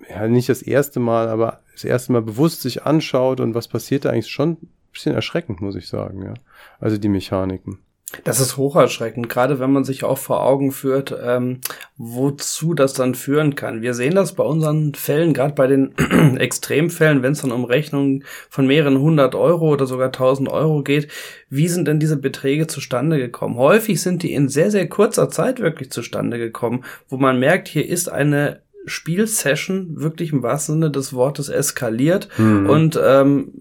ja 0.10 0.28
nicht 0.28 0.50
das 0.50 0.62
erste 0.62 1.00
Mal, 1.00 1.30
aber 1.30 1.62
das 1.72 1.86
erste 1.86 2.12
Mal 2.12 2.22
bewusst 2.22 2.62
sich 2.62 2.84
anschaut 2.84 3.40
und 3.40 3.56
was 3.56 3.70
passiert 3.70 4.04
da 4.04 4.10
eigentlich 4.10 4.28
schon 4.28 4.52
ein 4.52 4.70
bisschen 4.92 5.16
erschreckend, 5.16 5.62
muss 5.62 5.76
ich 5.76 5.88
sagen, 5.88 6.24
ja. 6.24 6.34
Also 6.80 6.98
die 6.98 7.10
Mechaniken. 7.10 7.80
Das 8.24 8.40
ist 8.40 8.56
hocherschreckend, 8.56 9.30
gerade 9.30 9.60
wenn 9.60 9.72
man 9.72 9.84
sich 9.84 10.04
auch 10.04 10.20
vor 10.20 10.44
Augen 10.44 10.72
führt, 10.72 11.16
ähm, 11.24 11.60
wozu 11.98 12.76
das 12.76 12.94
dann 12.94 13.16
führen 13.16 13.56
kann. 13.56 13.82
Wir 13.82 13.96
sehen 13.96 14.14
das 14.14 14.34
bei 14.34 14.44
unseren 14.44 14.94
Fällen, 14.94 15.34
gerade 15.34 15.56
bei 15.56 15.68
den 15.68 15.98
Extremfällen, 16.38 17.24
wenn 17.24 17.34
es 17.34 17.42
dann 17.42 17.52
um 17.52 17.66
Rechnungen 17.66 18.24
von 18.50 18.68
mehreren 18.68 19.00
hundert 19.00 19.34
Euro 19.34 19.70
oder 19.70 19.88
sogar 19.88 20.12
tausend 20.12 20.50
Euro 20.50 20.84
geht. 20.84 21.08
Wie 21.50 21.68
sind 21.68 21.88
denn 21.88 22.00
diese 22.00 22.18
Beträge 22.18 22.68
zustande 22.68 23.18
gekommen? 23.18 23.58
Häufig 23.58 24.02
sind 24.02 24.22
die 24.22 24.34
in 24.34 24.50
sehr, 24.50 24.70
sehr 24.70 24.88
kurzer 24.88 25.30
Zeit 25.30 25.60
wirklich 25.60 25.90
zustande 25.90 26.38
gekommen, 26.38 26.84
wo 27.10 27.18
man 27.18 27.40
merkt, 27.40 27.68
hier 27.68 27.88
ist 27.88 28.08
eine 28.08 28.62
Spielsession 28.86 30.00
wirklich 30.00 30.32
im 30.32 30.44
wahrsten 30.44 30.76
Sinne 30.76 30.92
des 30.92 31.14
Wortes 31.14 31.50
eskaliert 31.50 32.30
mhm. 32.38 32.70
und 32.70 33.00
ähm, 33.04 33.52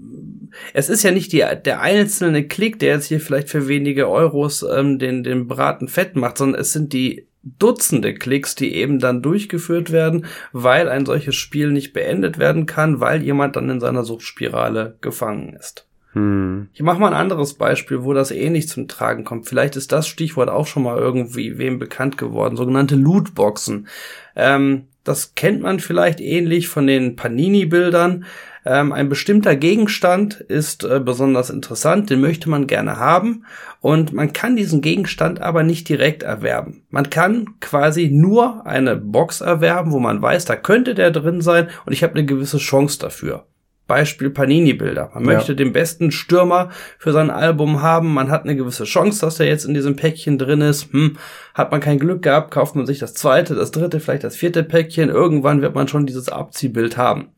es 0.73 0.89
ist 0.89 1.03
ja 1.03 1.11
nicht 1.11 1.33
die, 1.33 1.45
der 1.65 1.81
einzelne 1.81 2.47
Klick, 2.47 2.79
der 2.79 2.95
jetzt 2.95 3.07
hier 3.07 3.21
vielleicht 3.21 3.49
für 3.49 3.69
wenige 3.69 4.09
Euros 4.09 4.63
ähm, 4.63 4.99
den, 4.99 5.23
den 5.23 5.49
Braten 5.49 5.89
fett 5.89 6.17
macht, 6.17 6.39
sondern 6.39 6.61
es 6.61 6.73
sind 6.73 6.93
die 6.93 7.27
Dutzende 7.59 8.15
Klicks, 8.15 8.55
die 8.55 8.75
eben 8.75 8.99
dann 8.99 9.21
durchgeführt 9.21 9.93
werden, 9.93 10.25
weil 10.53 10.89
ein 10.89 11.05
solches 11.05 11.35
Spiel 11.35 11.71
nicht 11.73 11.93
beendet 11.93 12.39
werden 12.39 12.65
kann, 12.65 13.01
weil 13.01 13.23
jemand 13.23 13.57
dann 13.57 13.69
in 13.69 13.81
seiner 13.81 14.03
Suchtspirale 14.03 14.97
gefangen 15.03 15.55
ist. 15.55 15.87
Hm. 16.15 16.69
Ich 16.73 16.81
mache 16.81 17.01
mal 17.01 17.09
ein 17.09 17.21
anderes 17.21 17.55
Beispiel, 17.55 18.03
wo 18.03 18.15
das 18.15 18.31
ähnlich 18.31 18.69
zum 18.69 18.89
Tragen 18.89 19.25
kommt. 19.25 19.47
Vielleicht 19.47 19.77
ist 19.77 19.93
das 19.93 20.09
Stichwort 20.09 20.49
auch 20.49 20.67
schon 20.67 20.85
mal 20.85 20.97
irgendwie 20.97 21.59
wem 21.59 21.79
bekannt 21.79 22.17
geworden. 22.17 22.57
Sogenannte 22.57 22.95
Lootboxen. 22.97 23.89
Ähm, 24.37 24.87
das 25.03 25.35
kennt 25.35 25.61
man 25.61 25.81
vielleicht 25.81 26.21
ähnlich 26.21 26.69
von 26.69 26.87
den 26.87 27.17
Panini-Bildern. 27.17 28.25
Ähm, 28.67 28.93
ein 28.93 29.09
bestimmter 29.09 29.57
Gegenstand 29.57 30.41
ist 30.41 30.85
äh, 30.85 30.99
besonders 30.99 31.51
interessant, 31.51 32.09
den 32.09 32.21
möchte 32.21 32.49
man 32.49 32.67
gerne 32.67 32.99
haben 32.99 33.45
und 33.81 34.13
man 34.13 34.33
kann 34.33 34.57
diesen 34.57 34.81
Gegenstand 34.81 35.41
aber 35.43 35.63
nicht 35.63 35.89
direkt 35.89 36.23
erwerben. 36.23 36.85
Man 36.89 37.11
kann 37.11 37.61
quasi 37.61 38.09
nur 38.11 38.67
eine 38.67 38.97
Box 38.97 39.43
erwerben, 39.43 39.93
wo 39.93 39.99
man 39.99 40.23
weiß, 40.23 40.47
da 40.47 40.57
könnte 40.57 40.95
der 40.95 41.11
drin 41.11 41.43
sein 41.43 41.69
und 41.85 41.93
ich 41.93 42.03
habe 42.03 42.15
eine 42.15 42.25
gewisse 42.25 42.59
Chance 42.59 42.99
dafür. 42.99 43.47
Beispiel 43.87 44.31
Panini-Bilder. 44.31 45.11
Man 45.13 45.25
ja. 45.25 45.35
möchte 45.35 45.55
den 45.55 45.75
besten 45.75 46.11
Stürmer 46.11 46.71
für 46.99 47.13
sein 47.13 47.31
Album 47.31 47.83
haben. 47.83 48.15
Man 48.15 48.31
hat 48.31 48.45
eine 48.45 48.57
gewisse 48.57 48.85
Chance, 48.85 49.21
dass 49.21 49.41
er 49.41 49.47
jetzt 49.47 49.67
in 49.67 49.75
diesem 49.75 49.95
Päckchen 49.95 50.39
drin 50.39 50.63
ist. 50.63 50.91
Hm, 50.93 51.19
hat 51.53 51.71
man 51.71 51.81
kein 51.81 51.99
Glück 51.99 52.23
gehabt, 52.23 52.51
kauft 52.51 52.77
man 52.77 52.87
sich 52.87 52.99
das 52.99 53.13
zweite, 53.13 53.55
das 53.55 53.73
dritte, 53.73 54.01
vielleicht 54.01 54.25
das 54.25 54.37
vierte 54.37 54.63
Päckchen. 54.63 55.11
Irgendwann 55.11 55.61
wird 55.61 55.75
man 55.75 55.87
schon 55.87 56.07
dieses 56.07 56.31
Abziehbild 56.31 56.97
haben. 56.97 57.29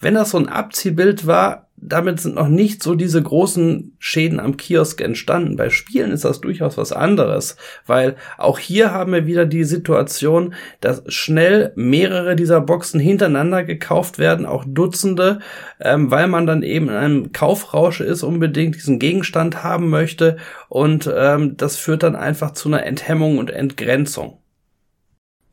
Wenn 0.00 0.14
das 0.14 0.30
so 0.30 0.38
ein 0.38 0.48
Abziehbild 0.48 1.26
war, 1.26 1.68
damit 1.80 2.20
sind 2.20 2.34
noch 2.34 2.48
nicht 2.48 2.82
so 2.82 2.94
diese 2.94 3.22
großen 3.22 3.96
Schäden 3.98 4.40
am 4.40 4.56
Kiosk 4.56 5.00
entstanden. 5.00 5.56
Bei 5.56 5.70
Spielen 5.70 6.10
ist 6.10 6.24
das 6.24 6.40
durchaus 6.40 6.76
was 6.76 6.92
anderes, 6.92 7.56
weil 7.86 8.16
auch 8.36 8.58
hier 8.58 8.92
haben 8.92 9.12
wir 9.12 9.26
wieder 9.26 9.46
die 9.46 9.64
Situation, 9.64 10.54
dass 10.80 11.02
schnell 11.06 11.72
mehrere 11.76 12.36
dieser 12.36 12.60
Boxen 12.60 13.00
hintereinander 13.00 13.64
gekauft 13.64 14.18
werden, 14.18 14.46
auch 14.46 14.64
Dutzende, 14.66 15.38
ähm, 15.80 16.10
weil 16.10 16.26
man 16.26 16.46
dann 16.46 16.62
eben 16.62 16.88
in 16.88 16.94
einem 16.94 17.32
Kaufrausch 17.32 18.00
ist, 18.00 18.22
unbedingt 18.22 18.74
diesen 18.74 18.98
Gegenstand 18.98 19.62
haben 19.62 19.88
möchte 19.88 20.36
und 20.68 21.10
ähm, 21.14 21.56
das 21.56 21.76
führt 21.76 22.02
dann 22.02 22.16
einfach 22.16 22.52
zu 22.52 22.68
einer 22.68 22.84
Enthemmung 22.84 23.38
und 23.38 23.50
Entgrenzung. 23.50 24.38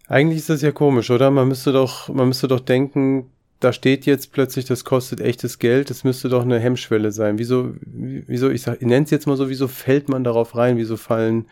Eigentlich 0.08 0.40
ist 0.40 0.50
das 0.50 0.62
ja 0.62 0.72
komisch, 0.72 1.10
oder? 1.10 1.32
Man 1.32 1.48
müsste 1.48 1.72
doch, 1.72 2.10
man 2.10 2.28
müsste 2.28 2.48
doch 2.48 2.60
denken, 2.60 3.32
da 3.60 3.74
steht 3.74 4.06
jetzt 4.06 4.32
plötzlich, 4.32 4.66
das 4.66 4.84
kostet 4.84 5.22
echtes 5.22 5.60
Geld, 5.60 5.90
das 5.90 6.04
müsste 6.04 6.30
doch 6.30 6.44
eine 6.44 6.60
Hemmschwelle 6.60 7.12
sein. 7.12 7.38
Wieso, 7.38 7.74
wieso, 7.82 8.50
ich 8.50 8.62
sag, 8.62 8.82
ich 8.82 8.88
nenne 8.88 9.06
es 9.06 9.12
jetzt 9.12 9.28
mal 9.28 9.38
so, 9.38 9.50
wieso 9.50 9.68
fällt 9.68 10.10
man 10.10 10.24
darauf 10.24 10.56
rein? 10.56 10.78
Wieso 10.78 10.98
fallen 10.98 11.46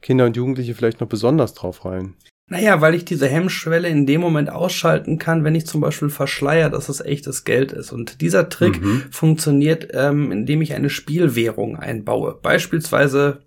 Kinder 0.00 0.26
und 0.26 0.36
Jugendliche 0.36 0.74
vielleicht 0.74 1.00
noch 1.00 1.08
besonders 1.08 1.54
drauf 1.54 1.84
rein? 1.84 2.14
Naja, 2.46 2.80
weil 2.80 2.96
ich 2.96 3.04
diese 3.04 3.28
Hemmschwelle 3.28 3.88
in 3.88 4.06
dem 4.06 4.20
Moment 4.20 4.50
ausschalten 4.50 5.18
kann, 5.18 5.44
wenn 5.44 5.54
ich 5.54 5.66
zum 5.66 5.80
Beispiel 5.80 6.10
verschleier, 6.10 6.68
dass 6.68 6.88
es 6.88 7.00
echtes 7.00 7.44
Geld 7.44 7.70
ist. 7.70 7.92
Und 7.92 8.20
dieser 8.20 8.48
Trick 8.48 8.80
mhm. 8.80 9.04
funktioniert, 9.10 9.88
ähm, 9.92 10.32
indem 10.32 10.60
ich 10.60 10.74
eine 10.74 10.90
Spielwährung 10.90 11.76
einbaue. 11.76 12.36
Beispielsweise 12.42 13.42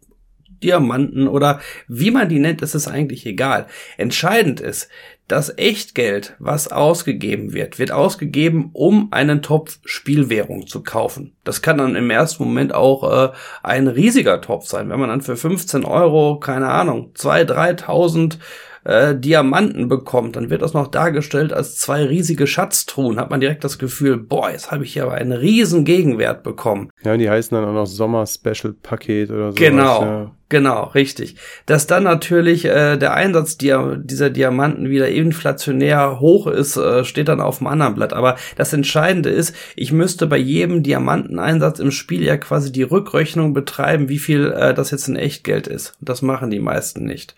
Diamanten 0.64 1.28
oder 1.28 1.60
wie 1.88 2.12
man 2.12 2.30
die 2.30 2.40
nennt, 2.40 2.62
ist 2.62 2.76
es 2.76 2.88
eigentlich 2.88 3.26
egal. 3.26 3.68
Entscheidend 3.98 4.62
ist, 4.62 4.88
das 5.28 5.58
Echtgeld, 5.58 6.36
was 6.40 6.72
ausgegeben 6.72 7.54
wird, 7.54 7.80
wird 7.80 7.92
ausgegeben, 7.92 8.70
um 8.74 9.08
einen 9.12 9.42
Topf 9.42 9.80
Spielwährung 9.86 10.68
zu 10.68 10.84
kaufen. 10.84 11.34
Das 11.44 11.62
kann 11.62 11.78
dann 11.78 11.96
im 11.96 12.10
ersten 12.10 12.44
Moment 12.44 12.74
auch 12.74 13.30
äh, 13.30 13.32
ein 13.64 13.88
riesiger 13.88 14.42
Topf 14.42 14.68
sein. 14.68 14.90
Wenn 14.90 15.00
man 15.00 15.10
dann 15.10 15.22
für 15.22 15.38
15 15.38 15.86
Euro, 15.86 16.40
keine 16.40 16.70
Ahnung, 16.70 17.12
2.000, 17.16 17.86
3.000 17.86 18.38
äh, 18.84 19.16
Diamanten 19.16 19.88
bekommt, 19.88 20.36
dann 20.36 20.50
wird 20.50 20.62
das 20.62 20.74
noch 20.74 20.88
dargestellt 20.88 21.54
als 21.54 21.78
zwei 21.78 22.04
riesige 22.04 22.48
Schatztruhen. 22.48 23.20
Hat 23.20 23.30
man 23.30 23.40
direkt 23.40 23.64
das 23.64 23.80
Gefühl, 23.80 24.18
boah, 24.18 24.52
jetzt 24.52 24.72
habe 24.72 24.84
ich 24.84 24.94
hier 24.94 25.04
aber 25.04 25.14
einen 25.14 25.32
riesen 25.32 25.86
Gegenwert 25.86 26.44
bekommen. 26.44 26.90
Ja, 27.04 27.18
die 27.18 27.30
heißen 27.30 27.56
dann 27.56 27.68
auch 27.68 27.74
noch 27.74 27.86
Sommer-Special-Paket 27.88 29.32
oder 29.32 29.52
so. 29.52 29.56
Genau. 29.56 30.02
Ja. 30.02 30.32
Genau, 30.54 30.84
richtig. 30.84 31.36
Dass 31.66 31.88
dann 31.88 32.04
natürlich 32.04 32.66
äh, 32.66 32.96
der 32.96 33.16
Einsatz 33.16 33.58
dieser, 33.58 33.98
dieser 33.98 34.30
Diamanten 34.30 34.88
wieder 34.88 35.10
inflationär 35.10 36.20
hoch 36.20 36.46
ist, 36.46 36.78
äh, 36.78 37.06
steht 37.06 37.28
dann 37.28 37.42
auf 37.42 37.58
dem 37.58 37.66
anderen 37.66 37.96
Blatt. 37.96 38.14
Aber 38.14 38.36
das 38.56 38.72
Entscheidende 38.72 39.30
ist, 39.30 39.56
ich 39.76 39.92
müsste 39.92 40.28
bei 40.28 40.38
jedem 40.38 40.84
Diamanteneinsatz 40.84 41.80
im 41.80 41.90
Spiel 41.90 42.24
ja 42.24 42.38
quasi 42.38 42.72
die 42.72 42.84
Rückrechnung 42.84 43.56
betreiben, 43.56 44.10
wie 44.10 44.20
viel 44.20 44.52
äh, 44.52 44.76
das 44.76 44.92
jetzt 44.92 45.08
in 45.08 45.16
Echtgeld 45.16 45.66
ist. 45.66 45.98
Das 46.02 46.22
machen 46.22 46.52
die 46.52 46.60
meisten 46.60 47.04
nicht. 47.04 47.34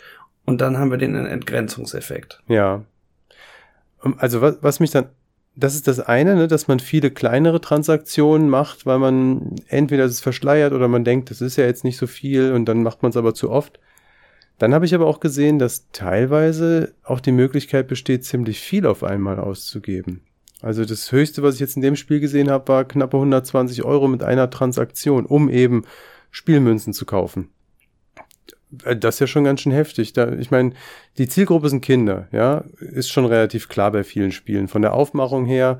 Und 0.45 0.61
dann 0.61 0.77
haben 0.77 0.91
wir 0.91 0.97
den 0.97 1.15
Entgrenzungseffekt. 1.15 2.41
Ja. 2.47 2.83
Also 4.17 4.41
was, 4.41 4.57
was 4.61 4.79
mich 4.79 4.91
dann, 4.91 5.09
das 5.55 5.73
ist 5.73 5.87
das 5.87 5.99
eine, 5.99 6.35
ne, 6.35 6.47
dass 6.47 6.67
man 6.67 6.79
viele 6.79 7.11
kleinere 7.11 7.61
Transaktionen 7.61 8.49
macht, 8.49 8.85
weil 8.85 8.99
man 8.99 9.55
entweder 9.67 10.05
es 10.05 10.21
verschleiert 10.21 10.73
oder 10.73 10.87
man 10.87 11.03
denkt, 11.03 11.31
das 11.31 11.41
ist 11.41 11.55
ja 11.55 11.65
jetzt 11.65 11.83
nicht 11.83 11.97
so 11.97 12.07
viel 12.07 12.51
und 12.51 12.65
dann 12.65 12.83
macht 12.83 13.01
man 13.01 13.09
es 13.09 13.17
aber 13.17 13.33
zu 13.33 13.49
oft. 13.49 13.79
Dann 14.57 14.73
habe 14.73 14.85
ich 14.85 14.95
aber 14.95 15.07
auch 15.07 15.19
gesehen, 15.19 15.59
dass 15.59 15.89
teilweise 15.91 16.93
auch 17.03 17.19
die 17.19 17.31
Möglichkeit 17.31 17.87
besteht, 17.87 18.23
ziemlich 18.23 18.59
viel 18.59 18.85
auf 18.85 19.03
einmal 19.03 19.39
auszugeben. 19.39 20.21
Also 20.61 20.85
das 20.85 21.11
Höchste, 21.11 21.43
was 21.43 21.55
ich 21.55 21.59
jetzt 21.59 21.75
in 21.75 21.81
dem 21.81 21.95
Spiel 21.95 22.19
gesehen 22.19 22.49
habe, 22.49 22.67
war 22.69 22.85
knappe 22.85 23.17
120 23.17 23.83
Euro 23.83 24.07
mit 24.07 24.23
einer 24.23 24.49
Transaktion, 24.49 25.25
um 25.25 25.49
eben 25.49 25.83
Spielmünzen 26.31 26.93
zu 26.93 27.05
kaufen. 27.05 27.49
Äh, 28.83 28.97
das 28.97 29.15
ist 29.15 29.19
ja 29.19 29.27
schon 29.27 29.43
ganz 29.43 29.61
schön 29.61 29.71
heftig. 29.71 30.13
Da, 30.13 30.31
ich 30.33 30.51
meine, 30.51 30.73
die 31.17 31.27
Zielgruppe 31.27 31.69
sind 31.69 31.81
Kinder, 31.81 32.27
ja, 32.31 32.63
ist 32.79 33.09
schon 33.09 33.25
relativ 33.25 33.69
klar 33.69 33.91
bei 33.91 34.03
vielen 34.03 34.31
Spielen. 34.31 34.67
Von 34.67 34.81
der 34.81 34.93
Aufmachung 34.93 35.45
her, 35.45 35.79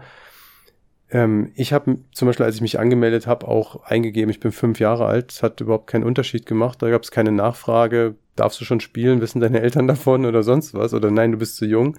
ähm, 1.11 1.51
ich 1.55 1.73
habe 1.73 1.97
zum 2.13 2.27
Beispiel, 2.27 2.45
als 2.45 2.55
ich 2.55 2.61
mich 2.61 2.79
angemeldet 2.79 3.27
habe, 3.27 3.47
auch 3.47 3.83
eingegeben, 3.83 4.29
ich 4.29 4.39
bin 4.39 4.51
fünf 4.51 4.79
Jahre 4.79 5.05
alt, 5.05 5.31
es 5.31 5.43
hat 5.43 5.61
überhaupt 5.61 5.87
keinen 5.87 6.03
Unterschied 6.03 6.45
gemacht. 6.45 6.81
Da 6.81 6.89
gab 6.89 7.03
es 7.03 7.11
keine 7.11 7.31
Nachfrage, 7.31 8.15
darfst 8.35 8.59
du 8.59 8.65
schon 8.65 8.79
spielen, 8.79 9.21
wissen 9.21 9.39
deine 9.41 9.61
Eltern 9.61 9.87
davon 9.89 10.25
oder 10.25 10.43
sonst 10.43 10.73
was? 10.73 10.93
Oder 10.93 11.11
nein, 11.11 11.31
du 11.31 11.37
bist 11.37 11.57
zu 11.57 11.65
jung. 11.65 11.97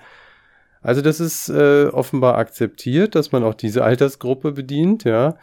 Also 0.83 1.03
das 1.03 1.21
ist 1.21 1.49
äh, 1.49 1.87
offenbar 1.87 2.38
akzeptiert, 2.38 3.15
dass 3.15 3.33
man 3.33 3.43
auch 3.43 3.55
diese 3.55 3.83
Altersgruppe 3.83 4.53
bedient, 4.53 5.05
ja. 5.05 5.37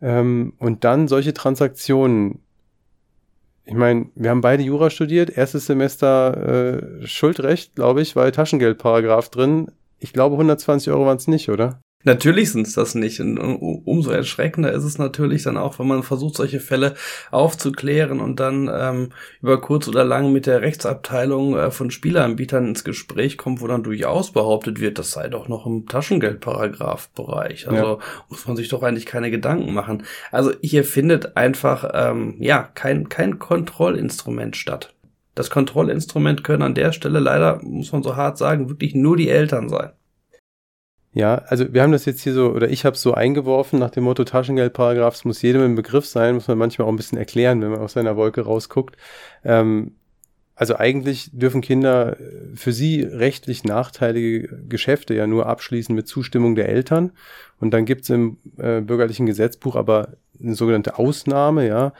Ähm, 0.00 0.54
und 0.58 0.84
dann 0.84 1.08
solche 1.08 1.34
Transaktionen 1.34 2.40
ich 3.68 3.74
meine, 3.74 4.06
wir 4.14 4.30
haben 4.30 4.40
beide 4.40 4.62
Jura 4.62 4.88
studiert, 4.88 5.28
erstes 5.28 5.66
Semester 5.66 7.02
äh, 7.02 7.06
Schuldrecht, 7.06 7.74
glaube 7.74 8.00
ich, 8.00 8.16
war 8.16 8.32
Taschengeldparagraph 8.32 9.28
drin. 9.28 9.70
Ich 9.98 10.14
glaube, 10.14 10.36
120 10.36 10.90
Euro 10.90 11.04
waren 11.04 11.18
es 11.18 11.28
nicht, 11.28 11.50
oder? 11.50 11.78
Natürlich 12.04 12.52
sind 12.52 12.66
es 12.66 12.74
das 12.74 12.94
nicht. 12.94 13.20
Und 13.20 13.38
umso 13.38 14.10
erschreckender 14.10 14.72
ist 14.72 14.84
es 14.84 14.98
natürlich 14.98 15.42
dann 15.42 15.56
auch, 15.56 15.80
wenn 15.80 15.88
man 15.88 16.04
versucht, 16.04 16.36
solche 16.36 16.60
Fälle 16.60 16.94
aufzuklären 17.32 18.20
und 18.20 18.38
dann 18.38 18.70
ähm, 18.72 19.08
über 19.42 19.60
kurz 19.60 19.88
oder 19.88 20.04
lang 20.04 20.32
mit 20.32 20.46
der 20.46 20.62
Rechtsabteilung 20.62 21.56
äh, 21.56 21.70
von 21.72 21.90
Spieleanbietern 21.90 22.68
ins 22.68 22.84
Gespräch 22.84 23.36
kommt, 23.36 23.60
wo 23.60 23.66
dann 23.66 23.82
durchaus 23.82 24.32
behauptet 24.32 24.80
wird, 24.80 24.98
das 24.98 25.10
sei 25.10 25.28
doch 25.28 25.48
noch 25.48 25.66
im 25.66 25.86
Taschengeldparagraph-Bereich. 25.86 27.68
Also 27.68 27.84
ja. 27.84 27.98
muss 28.28 28.46
man 28.46 28.56
sich 28.56 28.68
doch 28.68 28.84
eigentlich 28.84 29.06
keine 29.06 29.32
Gedanken 29.32 29.74
machen. 29.74 30.04
Also 30.30 30.52
hier 30.62 30.84
findet 30.84 31.36
einfach 31.36 31.90
ähm, 31.92 32.36
ja 32.38 32.62
kein, 32.62 33.08
kein 33.08 33.40
Kontrollinstrument 33.40 34.56
statt. 34.56 34.94
Das 35.34 35.50
Kontrollinstrument 35.50 36.44
können 36.44 36.62
an 36.62 36.74
der 36.74 36.92
Stelle 36.92 37.18
leider, 37.18 37.60
muss 37.62 37.92
man 37.92 38.04
so 38.04 38.14
hart 38.14 38.38
sagen, 38.38 38.68
wirklich 38.68 38.94
nur 38.94 39.16
die 39.16 39.28
Eltern 39.28 39.68
sein. 39.68 39.90
Ja, 41.18 41.42
also 41.48 41.74
wir 41.74 41.82
haben 41.82 41.90
das 41.90 42.04
jetzt 42.04 42.20
hier 42.22 42.32
so, 42.32 42.52
oder 42.52 42.68
ich 42.70 42.84
habe 42.84 42.94
es 42.94 43.02
so 43.02 43.12
eingeworfen 43.12 43.80
nach 43.80 43.90
dem 43.90 44.04
Motto 44.04 44.22
Taschengeldparagraph, 44.22 45.16
es 45.16 45.24
muss 45.24 45.42
jedem 45.42 45.64
im 45.64 45.74
Begriff 45.74 46.06
sein, 46.06 46.36
muss 46.36 46.46
man 46.46 46.56
manchmal 46.56 46.86
auch 46.86 46.92
ein 46.92 46.96
bisschen 46.96 47.18
erklären, 47.18 47.60
wenn 47.60 47.72
man 47.72 47.80
aus 47.80 47.94
seiner 47.94 48.16
Wolke 48.16 48.42
rausguckt. 48.42 48.96
Ähm, 49.42 49.96
also 50.54 50.76
eigentlich 50.76 51.30
dürfen 51.32 51.60
Kinder 51.60 52.16
für 52.54 52.72
sie 52.72 53.02
rechtlich 53.02 53.64
nachteilige 53.64 54.60
Geschäfte 54.68 55.12
ja 55.14 55.26
nur 55.26 55.46
abschließen 55.46 55.92
mit 55.92 56.06
Zustimmung 56.06 56.54
der 56.54 56.68
Eltern. 56.68 57.10
Und 57.58 57.72
dann 57.72 57.84
gibt's 57.84 58.10
im 58.10 58.36
äh, 58.56 58.80
bürgerlichen 58.80 59.26
Gesetzbuch 59.26 59.74
aber 59.74 60.10
eine 60.40 60.54
sogenannte 60.54 61.00
Ausnahme, 61.00 61.66
ja. 61.66 61.94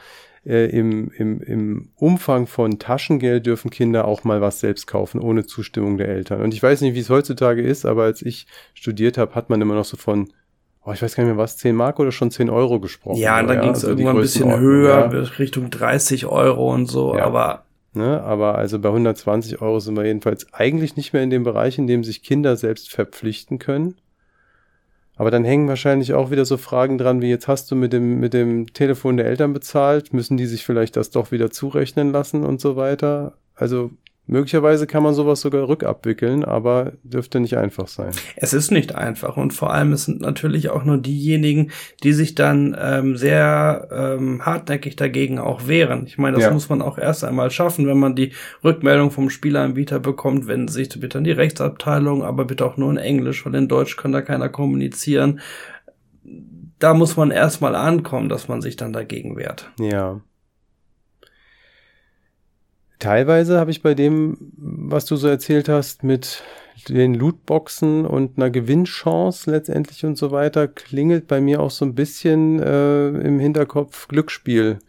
Äh, 0.45 0.69
im, 0.69 1.11
im, 1.11 1.41
im 1.41 1.89
Umfang 1.95 2.47
von 2.47 2.79
Taschengeld 2.79 3.45
dürfen 3.45 3.71
Kinder 3.71 4.05
auch 4.05 4.23
mal 4.23 4.41
was 4.41 4.59
selbst 4.59 4.87
kaufen, 4.87 5.19
ohne 5.19 5.45
Zustimmung 5.45 5.97
der 5.97 6.09
Eltern. 6.09 6.41
Und 6.41 6.53
ich 6.53 6.61
weiß 6.61 6.81
nicht, 6.81 6.95
wie 6.95 6.99
es 6.99 7.09
heutzutage 7.09 7.61
ist, 7.61 7.85
aber 7.85 8.03
als 8.03 8.21
ich 8.21 8.47
studiert 8.73 9.17
habe, 9.17 9.35
hat 9.35 9.49
man 9.49 9.61
immer 9.61 9.75
noch 9.75 9.85
so 9.85 9.97
von 9.97 10.29
oh, 10.85 10.91
ich 10.93 11.01
weiß 11.01 11.15
gar 11.15 11.23
nicht 11.23 11.33
mehr 11.33 11.41
was, 11.41 11.57
10 11.57 11.75
Mark 11.75 11.99
oder 11.99 12.11
schon 12.11 12.31
10 12.31 12.49
Euro 12.49 12.79
gesprochen. 12.79 13.19
Ja, 13.19 13.39
und 13.39 13.47
dann 13.47 13.57
ja, 13.57 13.63
ging 13.63 13.71
es 13.71 13.83
also 13.83 13.89
irgendwann 13.89 14.15
ein 14.15 14.21
bisschen 14.21 14.59
höher, 14.59 15.11
ja. 15.13 15.19
Richtung 15.37 15.69
30 15.69 16.25
Euro 16.25 16.73
und 16.73 16.87
so, 16.87 17.15
ja. 17.15 17.25
aber. 17.25 17.65
Ne, 17.93 18.21
aber 18.21 18.55
also 18.55 18.77
bei 18.77 18.89
120 18.89 19.61
Euro 19.61 19.79
sind 19.79 19.97
wir 19.97 20.05
jedenfalls 20.05 20.53
eigentlich 20.53 20.95
nicht 20.95 21.11
mehr 21.11 21.23
in 21.23 21.31
dem 21.31 21.43
Bereich, 21.43 21.79
in 21.79 21.87
dem 21.87 22.03
sich 22.03 22.21
Kinder 22.21 22.55
selbst 22.55 22.91
verpflichten 22.91 23.57
können. 23.57 23.95
Aber 25.19 25.31
dann 25.31 25.43
hängen 25.43 25.67
wahrscheinlich 25.67 26.13
auch 26.13 26.31
wieder 26.31 26.45
so 26.45 26.55
Fragen 26.55 26.97
dran, 26.97 27.21
wie 27.21 27.27
jetzt 27.27 27.49
hast 27.49 27.69
du 27.69 27.75
mit 27.75 27.91
dem, 27.91 28.21
mit 28.21 28.33
dem 28.33 28.71
Telefon 28.71 29.17
der 29.17 29.25
Eltern 29.25 29.51
bezahlt, 29.51 30.13
müssen 30.13 30.37
die 30.37 30.45
sich 30.45 30.65
vielleicht 30.65 30.95
das 30.95 31.09
doch 31.09 31.33
wieder 31.33 31.51
zurechnen 31.51 32.13
lassen 32.13 32.45
und 32.45 32.61
so 32.61 32.77
weiter. 32.77 33.33
Also 33.53 33.91
Möglicherweise 34.29 34.85
kann 34.85 35.01
man 35.01 35.15
sowas 35.15 35.41
sogar 35.41 35.67
rückabwickeln, 35.67 36.45
aber 36.45 36.93
dürfte 37.01 37.39
nicht 37.39 37.57
einfach 37.57 37.87
sein. 37.87 38.11
Es 38.35 38.53
ist 38.53 38.69
nicht 38.69 38.93
einfach 38.93 39.37
und 39.37 39.53
vor 39.53 39.73
allem 39.73 39.91
es 39.91 40.05
sind 40.05 40.21
natürlich 40.21 40.69
auch 40.69 40.83
nur 40.83 40.99
diejenigen, 40.99 41.71
die 42.03 42.13
sich 42.13 42.35
dann 42.35 42.77
ähm, 42.79 43.17
sehr 43.17 43.87
ähm, 43.91 44.45
hartnäckig 44.45 44.95
dagegen 44.95 45.39
auch 45.39 45.67
wehren. 45.67 46.05
Ich 46.05 46.19
meine, 46.19 46.35
das 46.37 46.45
ja. 46.45 46.51
muss 46.51 46.69
man 46.69 46.83
auch 46.83 46.99
erst 46.99 47.23
einmal 47.23 47.49
schaffen, 47.49 47.87
wenn 47.87 47.97
man 47.97 48.15
die 48.15 48.33
Rückmeldung 48.63 49.09
vom 49.09 49.31
Spieleranbieter 49.31 49.99
bekommt, 49.99 50.45
wenn 50.45 50.67
sich 50.67 50.89
bitte 50.99 51.17
an 51.17 51.23
die 51.23 51.31
Rechtsabteilung, 51.31 52.21
aber 52.21 52.45
bitte 52.45 52.67
auch 52.67 52.77
nur 52.77 52.91
in 52.91 52.97
Englisch, 52.97 53.43
weil 53.47 53.55
in 53.55 53.67
Deutsch 53.67 53.97
kann 53.97 54.11
da 54.11 54.21
keiner 54.21 54.49
kommunizieren. 54.49 55.39
Da 56.77 56.93
muss 56.93 57.17
man 57.17 57.31
erstmal 57.31 57.75
ankommen, 57.75 58.29
dass 58.29 58.47
man 58.47 58.61
sich 58.61 58.75
dann 58.75 58.93
dagegen 58.93 59.37
wehrt. 59.37 59.71
Ja. 59.79 60.21
Teilweise 62.99 63.59
habe 63.59 63.71
ich 63.71 63.81
bei 63.81 63.93
dem, 63.93 64.37
was 64.57 65.05
du 65.05 65.15
so 65.15 65.27
erzählt 65.27 65.69
hast, 65.69 66.03
mit 66.03 66.43
den 66.87 67.13
Lootboxen 67.13 68.05
und 68.05 68.37
einer 68.37 68.49
Gewinnchance 68.49 69.49
letztendlich 69.49 70.05
und 70.05 70.17
so 70.17 70.31
weiter, 70.31 70.67
klingelt 70.67 71.27
bei 71.27 71.41
mir 71.41 71.61
auch 71.61 71.71
so 71.71 71.85
ein 71.85 71.95
bisschen 71.95 72.61
äh, 72.61 73.07
im 73.07 73.39
Hinterkopf 73.39 74.07
Glücksspiel. 74.07 74.79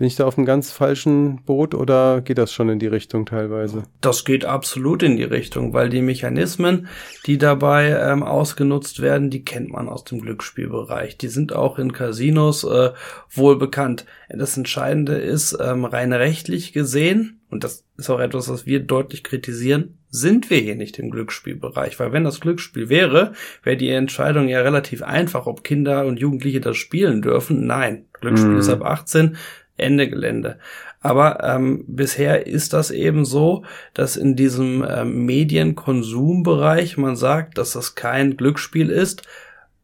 Bin 0.00 0.06
ich 0.06 0.16
da 0.16 0.24
auf 0.24 0.38
einem 0.38 0.46
ganz 0.46 0.72
falschen 0.72 1.44
Boot 1.44 1.74
oder 1.74 2.22
geht 2.22 2.38
das 2.38 2.54
schon 2.54 2.70
in 2.70 2.78
die 2.78 2.86
Richtung 2.86 3.26
teilweise? 3.26 3.82
Das 4.00 4.24
geht 4.24 4.46
absolut 4.46 5.02
in 5.02 5.18
die 5.18 5.24
Richtung, 5.24 5.74
weil 5.74 5.90
die 5.90 6.00
Mechanismen, 6.00 6.88
die 7.26 7.36
dabei 7.36 7.90
ähm, 7.90 8.22
ausgenutzt 8.22 9.02
werden, 9.02 9.28
die 9.28 9.44
kennt 9.44 9.68
man 9.68 9.90
aus 9.90 10.04
dem 10.04 10.22
Glücksspielbereich. 10.22 11.18
Die 11.18 11.28
sind 11.28 11.52
auch 11.52 11.78
in 11.78 11.92
Casinos 11.92 12.64
äh, 12.64 12.92
wohl 13.28 13.58
bekannt. 13.58 14.06
Das 14.30 14.56
Entscheidende 14.56 15.16
ist, 15.16 15.58
ähm, 15.60 15.84
rein 15.84 16.14
rechtlich 16.14 16.72
gesehen, 16.72 17.42
und 17.50 17.64
das 17.64 17.84
ist 17.98 18.08
auch 18.08 18.20
etwas, 18.20 18.48
was 18.48 18.64
wir 18.64 18.80
deutlich 18.80 19.24
kritisieren, 19.24 19.98
sind 20.08 20.50
wir 20.50 20.58
hier 20.58 20.76
nicht 20.76 20.98
im 20.98 21.10
Glücksspielbereich. 21.10 21.98
Weil 21.98 22.12
wenn 22.12 22.24
das 22.24 22.40
Glücksspiel 22.40 22.88
wäre, 22.88 23.32
wäre 23.62 23.76
die 23.76 23.90
Entscheidung 23.90 24.48
ja 24.48 24.60
relativ 24.60 25.02
einfach, 25.02 25.46
ob 25.46 25.64
Kinder 25.64 26.06
und 26.06 26.20
Jugendliche 26.20 26.60
das 26.60 26.76
spielen 26.76 27.22
dürfen. 27.22 27.66
Nein, 27.66 28.06
Glücksspiel 28.20 28.52
mm. 28.52 28.58
ist 28.58 28.68
ab 28.68 28.82
18. 28.82 29.36
Ende 29.80 30.08
Gelände. 30.08 30.58
Aber 31.00 31.42
ähm, 31.42 31.84
bisher 31.86 32.46
ist 32.46 32.72
das 32.72 32.90
eben 32.90 33.24
so, 33.24 33.64
dass 33.94 34.16
in 34.16 34.36
diesem 34.36 34.84
ähm, 34.86 35.24
Medienkonsumbereich 35.24 36.98
man 36.98 37.16
sagt, 37.16 37.56
dass 37.56 37.72
das 37.72 37.94
kein 37.94 38.36
Glücksspiel 38.36 38.90
ist, 38.90 39.22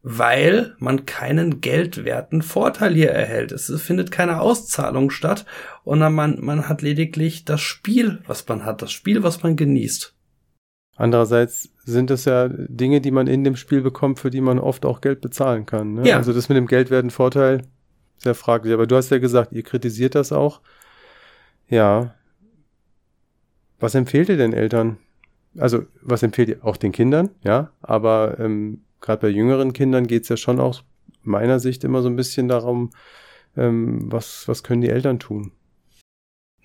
weil 0.03 0.75
man 0.79 1.05
keinen 1.05 1.59
geldwerten 1.59 2.41
Vorteil 2.41 2.93
hier 2.93 3.09
erhält. 3.09 3.51
Es 3.51 3.69
findet 3.81 4.11
keine 4.11 4.39
Auszahlung 4.39 5.09
statt 5.09 5.45
und 5.83 5.99
man, 5.99 6.37
man 6.39 6.69
hat 6.69 6.81
lediglich 6.81 7.45
das 7.45 7.61
Spiel, 7.61 8.19
was 8.27 8.47
man 8.47 8.63
hat, 8.63 8.81
das 8.81 8.91
Spiel, 8.91 9.23
was 9.23 9.43
man 9.43 9.55
genießt. 9.55 10.13
Andererseits 10.95 11.69
sind 11.83 12.09
es 12.09 12.25
ja 12.25 12.47
Dinge, 12.47 13.01
die 13.01 13.11
man 13.11 13.27
in 13.27 13.43
dem 13.43 13.55
Spiel 13.55 13.81
bekommt, 13.81 14.19
für 14.19 14.29
die 14.29 14.41
man 14.41 14.59
oft 14.59 14.85
auch 14.85 15.01
Geld 15.01 15.21
bezahlen 15.21 15.65
kann. 15.65 15.95
Ne? 15.95 16.07
Ja. 16.07 16.17
Also 16.17 16.33
das 16.33 16.49
mit 16.49 16.57
dem 16.57 16.67
geldwerten 16.67 17.11
Vorteil 17.11 17.63
sehr 18.17 18.35
fraglich. 18.35 18.73
Aber 18.73 18.87
du 18.87 18.95
hast 18.95 19.09
ja 19.09 19.19
gesagt, 19.19 19.51
ihr 19.53 19.63
kritisiert 19.63 20.15
das 20.15 20.31
auch. 20.31 20.61
Ja. 21.69 22.15
Was 23.79 23.95
empfehlt 23.95 24.29
ihr 24.29 24.37
den 24.37 24.53
Eltern? 24.53 24.97
Also, 25.57 25.85
was 26.01 26.23
empfehlt 26.23 26.49
ihr 26.49 26.65
auch 26.65 26.77
den 26.77 26.91
Kindern? 26.91 27.29
Ja, 27.43 27.71
aber 27.81 28.39
ähm, 28.39 28.81
gerade 29.01 29.21
bei 29.21 29.29
jüngeren 29.29 29.73
Kindern 29.73 30.07
geht 30.07 30.23
es 30.23 30.29
ja 30.29 30.37
schon 30.37 30.59
auch 30.59 30.83
meiner 31.23 31.59
Sicht 31.59 31.83
immer 31.83 32.01
so 32.01 32.09
ein 32.09 32.15
bisschen 32.15 32.47
darum, 32.47 32.91
ähm, 33.55 34.11
was, 34.11 34.47
was 34.47 34.63
können 34.63 34.81
die 34.81 34.89
Eltern 34.89 35.19
tun? 35.19 35.51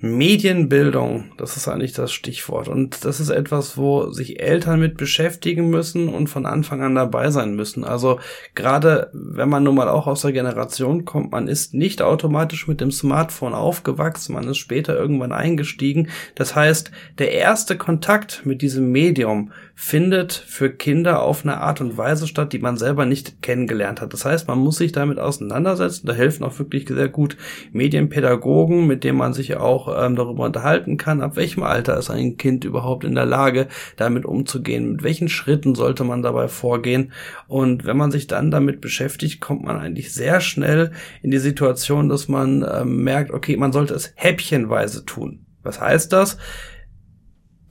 Medienbildung, 0.04 1.30
das 1.36 1.56
ist 1.56 1.68
eigentlich 1.68 1.92
das 1.92 2.12
Stichwort. 2.12 2.66
Und 2.66 3.04
das 3.04 3.20
ist 3.20 3.30
etwas, 3.30 3.78
wo 3.78 4.10
sich 4.10 4.40
Eltern 4.40 4.80
mit 4.80 4.96
beschäftigen 4.96 5.70
müssen 5.70 6.08
und 6.08 6.26
von 6.26 6.44
Anfang 6.44 6.82
an 6.82 6.96
dabei 6.96 7.30
sein 7.30 7.54
müssen. 7.54 7.84
Also 7.84 8.18
gerade 8.56 9.10
wenn 9.12 9.48
man 9.48 9.62
nun 9.62 9.76
mal 9.76 9.88
auch 9.88 10.08
aus 10.08 10.22
der 10.22 10.32
Generation 10.32 11.04
kommt, 11.04 11.30
man 11.30 11.46
ist 11.46 11.72
nicht 11.72 12.02
automatisch 12.02 12.66
mit 12.66 12.80
dem 12.80 12.90
Smartphone 12.90 13.54
aufgewachsen, 13.54 14.34
man 14.34 14.48
ist 14.48 14.58
später 14.58 14.96
irgendwann 14.96 15.30
eingestiegen. 15.30 16.08
Das 16.34 16.56
heißt, 16.56 16.90
der 17.18 17.30
erste 17.30 17.78
Kontakt 17.78 18.42
mit 18.44 18.60
diesem 18.60 18.90
Medium 18.90 19.52
findet 19.76 20.32
für 20.32 20.70
Kinder 20.70 21.22
auf 21.22 21.44
eine 21.44 21.58
Art 21.58 21.80
und 21.80 21.96
Weise 21.96 22.26
statt, 22.26 22.52
die 22.52 22.58
man 22.58 22.76
selber 22.76 23.06
nicht 23.06 23.40
kennengelernt 23.40 24.00
hat. 24.00 24.12
Das 24.12 24.24
heißt, 24.24 24.48
man 24.48 24.58
muss 24.58 24.78
sich 24.78 24.90
damit 24.90 25.20
auseinandersetzen. 25.20 26.08
Da 26.08 26.12
helfen 26.12 26.42
auch 26.42 26.58
wirklich 26.58 26.88
sehr 26.88 27.08
gut 27.08 27.36
Medienpädagogen, 27.72 28.86
mit 28.86 29.04
denen 29.04 29.18
man 29.18 29.32
sich 29.32 29.56
auch 29.56 29.91
ähm, 29.98 30.16
darüber 30.16 30.44
unterhalten 30.44 30.96
kann, 30.96 31.20
ab 31.20 31.36
welchem 31.36 31.62
Alter 31.62 31.98
ist 31.98 32.10
ein 32.10 32.36
Kind 32.36 32.64
überhaupt 32.64 33.04
in 33.04 33.14
der 33.14 33.26
Lage, 33.26 33.68
damit 33.96 34.24
umzugehen, 34.24 34.92
mit 34.92 35.02
welchen 35.02 35.28
Schritten 35.28 35.74
sollte 35.74 36.04
man 36.04 36.22
dabei 36.22 36.48
vorgehen. 36.48 37.12
Und 37.48 37.84
wenn 37.84 37.96
man 37.96 38.10
sich 38.10 38.26
dann 38.26 38.50
damit 38.50 38.80
beschäftigt, 38.80 39.40
kommt 39.40 39.64
man 39.64 39.78
eigentlich 39.78 40.12
sehr 40.12 40.40
schnell 40.40 40.92
in 41.22 41.30
die 41.30 41.38
Situation, 41.38 42.08
dass 42.08 42.28
man 42.28 42.66
ähm, 42.70 43.02
merkt, 43.04 43.30
okay, 43.30 43.56
man 43.56 43.72
sollte 43.72 43.94
es 43.94 44.12
häppchenweise 44.16 45.04
tun. 45.04 45.46
Was 45.62 45.80
heißt 45.80 46.12
das? 46.12 46.38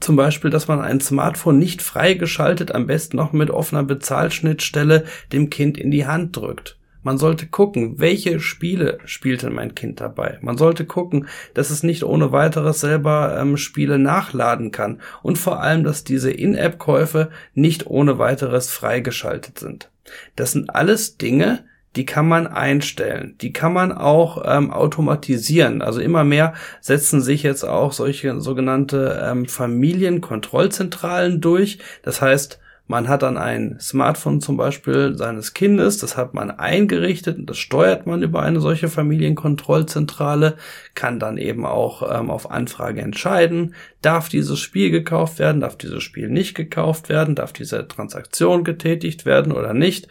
Zum 0.00 0.16
Beispiel, 0.16 0.50
dass 0.50 0.66
man 0.66 0.80
ein 0.80 1.00
Smartphone 1.00 1.58
nicht 1.58 1.80
freigeschaltet, 1.80 2.74
am 2.74 2.88
besten 2.88 3.16
noch 3.16 3.32
mit 3.32 3.50
offener 3.50 3.84
Bezahlschnittstelle 3.84 5.04
dem 5.32 5.48
Kind 5.48 5.78
in 5.78 5.92
die 5.92 6.06
Hand 6.06 6.36
drückt. 6.36 6.76
Man 7.02 7.18
sollte 7.18 7.46
gucken, 7.46 7.98
welche 7.98 8.40
Spiele 8.40 8.98
spielt 9.04 9.42
denn 9.42 9.52
mein 9.52 9.74
Kind 9.74 10.00
dabei. 10.00 10.38
Man 10.40 10.56
sollte 10.56 10.84
gucken, 10.84 11.26
dass 11.54 11.70
es 11.70 11.82
nicht 11.82 12.04
ohne 12.04 12.32
weiteres 12.32 12.80
selber 12.80 13.36
ähm, 13.40 13.56
Spiele 13.56 13.98
nachladen 13.98 14.70
kann 14.70 15.00
und 15.22 15.38
vor 15.38 15.60
allem, 15.60 15.84
dass 15.84 16.04
diese 16.04 16.30
In-App-Käufe 16.30 17.30
nicht 17.54 17.86
ohne 17.86 18.18
weiteres 18.18 18.70
freigeschaltet 18.70 19.58
sind. 19.58 19.90
Das 20.36 20.52
sind 20.52 20.70
alles 20.70 21.16
Dinge, 21.16 21.64
die 21.96 22.06
kann 22.06 22.26
man 22.26 22.46
einstellen. 22.46 23.36
Die 23.40 23.52
kann 23.52 23.72
man 23.72 23.92
auch 23.92 24.42
ähm, 24.46 24.70
automatisieren. 24.70 25.82
Also 25.82 26.00
immer 26.00 26.24
mehr 26.24 26.54
setzen 26.80 27.20
sich 27.20 27.42
jetzt 27.42 27.64
auch 27.64 27.92
solche 27.92 28.40
sogenannte 28.40 29.20
ähm, 29.22 29.46
Familienkontrollzentralen 29.46 31.40
durch. 31.40 31.78
Das 32.02 32.22
heißt, 32.22 32.60
man 32.86 33.08
hat 33.08 33.22
dann 33.22 33.38
ein 33.38 33.78
Smartphone 33.80 34.40
zum 34.40 34.56
Beispiel 34.56 35.16
seines 35.16 35.54
Kindes, 35.54 35.98
das 35.98 36.16
hat 36.16 36.34
man 36.34 36.50
eingerichtet 36.50 37.38
und 37.38 37.48
das 37.48 37.58
steuert 37.58 38.06
man 38.06 38.22
über 38.22 38.42
eine 38.42 38.60
solche 38.60 38.88
Familienkontrollzentrale, 38.88 40.56
kann 40.94 41.18
dann 41.18 41.38
eben 41.38 41.64
auch 41.64 42.02
ähm, 42.18 42.28
auf 42.28 42.50
Anfrage 42.50 43.00
entscheiden, 43.00 43.74
darf 44.02 44.28
dieses 44.28 44.58
Spiel 44.58 44.90
gekauft 44.90 45.38
werden, 45.38 45.60
darf 45.60 45.76
dieses 45.76 46.02
Spiel 46.02 46.28
nicht 46.28 46.54
gekauft 46.54 47.08
werden, 47.08 47.34
darf 47.34 47.52
diese 47.52 47.86
Transaktion 47.86 48.64
getätigt 48.64 49.24
werden 49.24 49.52
oder 49.52 49.74
nicht. 49.74 50.08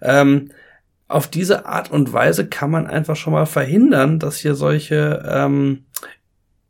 Ähm, 0.00 0.50
auf 1.06 1.28
diese 1.28 1.66
Art 1.66 1.90
und 1.90 2.12
Weise 2.12 2.48
kann 2.48 2.70
man 2.70 2.86
einfach 2.86 3.16
schon 3.16 3.34
mal 3.34 3.46
verhindern, 3.46 4.18
dass 4.18 4.38
hier 4.38 4.54
solche 4.54 5.22
ähm, 5.28 5.83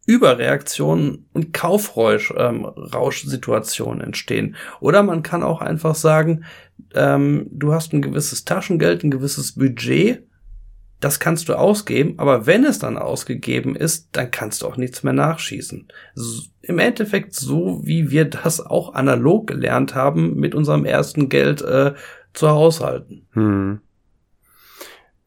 Überreaktionen 0.07 1.29
und 1.33 1.53
Kaufrausch-Situationen 1.53 4.01
ähm, 4.01 4.07
entstehen. 4.07 4.57
Oder 4.81 5.03
man 5.03 5.23
kann 5.23 5.43
auch 5.43 5.61
einfach 5.61 5.95
sagen, 5.95 6.45
ähm, 6.95 7.47
du 7.51 7.73
hast 7.73 7.93
ein 7.93 8.03
gewisses 8.03 8.45
Taschengeld, 8.45 9.03
ein 9.03 9.11
gewisses 9.11 9.55
Budget, 9.55 10.23
das 11.01 11.21
kannst 11.21 11.49
du 11.49 11.55
ausgeben, 11.55 12.15
aber 12.19 12.47
wenn 12.47 12.65
es 12.65 12.79
dann 12.79 12.97
ausgegeben 12.97 13.77
ist, 13.77 14.09
dann 14.13 14.31
kannst 14.31 14.63
du 14.63 14.67
auch 14.67 14.79
nichts 14.79 15.03
mehr 15.03 15.13
nachschießen. 15.13 15.89
So, 16.15 16.45
Im 16.63 16.79
Endeffekt 16.79 17.35
so, 17.35 17.83
wie 17.85 18.11
wir 18.11 18.25
das 18.25 18.65
auch 18.65 18.95
analog 18.95 19.47
gelernt 19.47 19.95
haben, 19.95 20.37
mit 20.37 20.55
unserem 20.55 20.87
ersten 20.87 21.29
Geld 21.29 21.61
äh, 21.61 21.93
zu 22.33 22.49
haushalten. 22.49 23.27
Hm. 23.33 23.81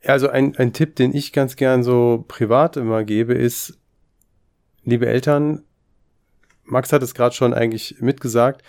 Also 0.03 0.29
ein, 0.29 0.55
ein 0.57 0.73
Tipp, 0.73 0.95
den 0.95 1.13
ich 1.13 1.33
ganz 1.33 1.55
gern 1.55 1.83
so 1.83 2.25
privat 2.27 2.77
immer 2.77 3.03
gebe, 3.03 3.33
ist, 3.33 3.77
liebe 4.87 5.05
Eltern, 5.05 5.63
Max 6.63 6.91
hat 6.91 7.03
es 7.03 7.13
gerade 7.13 7.35
schon 7.35 7.53
eigentlich 7.53 7.97
mitgesagt, 7.99 8.63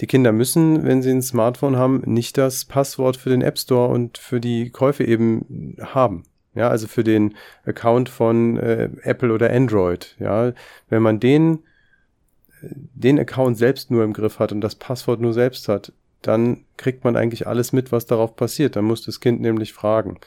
die 0.00 0.06
Kinder 0.06 0.32
müssen, 0.32 0.84
wenn 0.84 1.02
sie 1.02 1.10
ein 1.10 1.22
Smartphone 1.22 1.76
haben, 1.76 2.02
nicht 2.04 2.36
das 2.36 2.64
Passwort 2.64 3.16
für 3.16 3.30
den 3.30 3.42
App 3.42 3.58
Store 3.58 3.88
und 3.88 4.18
für 4.18 4.40
die 4.40 4.70
Käufe 4.70 5.04
eben 5.04 5.76
haben. 5.80 6.24
Ja, 6.54 6.68
also 6.68 6.86
für 6.86 7.02
den 7.02 7.34
Account 7.64 8.08
von 8.08 8.58
äh, 8.58 8.90
Apple 9.02 9.32
oder 9.32 9.50
Android. 9.50 10.14
Ja, 10.18 10.52
wenn 10.88 11.02
man 11.02 11.18
den, 11.18 11.60
den 12.60 13.18
Account 13.18 13.56
selbst 13.56 13.90
nur 13.90 14.04
im 14.04 14.12
Griff 14.12 14.38
hat 14.38 14.52
und 14.52 14.60
das 14.60 14.74
Passwort 14.76 15.20
nur 15.20 15.32
selbst 15.32 15.68
hat, 15.68 15.92
dann 16.22 16.64
kriegt 16.76 17.04
man 17.04 17.16
eigentlich 17.16 17.46
alles 17.46 17.72
mit, 17.72 17.90
was 17.90 18.06
darauf 18.06 18.36
passiert. 18.36 18.76
Dann 18.76 18.84
muss 18.84 19.02
das 19.04 19.20
Kind 19.20 19.40
nämlich 19.40 19.72
fragen. 19.72 20.18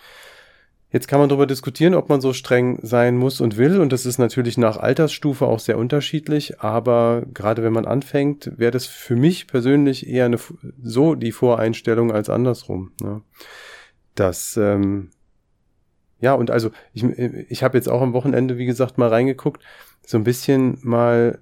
Jetzt 0.90 1.10
kann 1.10 1.20
man 1.20 1.28
darüber 1.28 1.48
diskutieren, 1.48 1.94
ob 1.94 2.08
man 2.08 2.22
so 2.22 2.32
streng 2.32 2.80
sein 2.82 3.18
muss 3.18 3.42
und 3.42 3.58
will. 3.58 3.82
Und 3.82 3.92
das 3.92 4.06
ist 4.06 4.20
natürlich 4.20 4.58
nach 4.58 4.78
Altersstufe 4.78 5.46
auch 5.46 5.60
sehr 5.60 5.78
unterschiedlich. 5.78 6.62
Aber 6.62 7.24
gerade 7.34 7.62
wenn 7.62 7.74
man 7.74 7.86
anfängt, 7.86 8.52
wäre 8.58 8.72
das 8.72 8.86
für 8.86 9.18
mich 9.18 9.48
persönlich 9.48 10.08
eher 10.08 10.26
eine, 10.26 10.40
so 10.82 11.16
die 11.16 11.34
Voreinstellung 11.34 12.14
als 12.14 12.30
andersrum. 12.30 12.94
Ne? 13.02 13.22
Das, 14.16 14.56
ähm, 14.56 15.10
ja, 16.22 16.34
und 16.34 16.52
also 16.52 16.72
ich, 16.94 17.04
ich 17.04 17.64
habe 17.64 17.78
jetzt 17.78 17.90
auch 17.90 18.02
am 18.02 18.14
Wochenende, 18.14 18.58
wie 18.58 18.66
gesagt, 18.66 18.98
mal 18.98 19.10
reingeguckt, 19.10 19.62
so 20.06 20.18
ein 20.18 20.24
bisschen 20.24 20.80
mal 20.84 21.40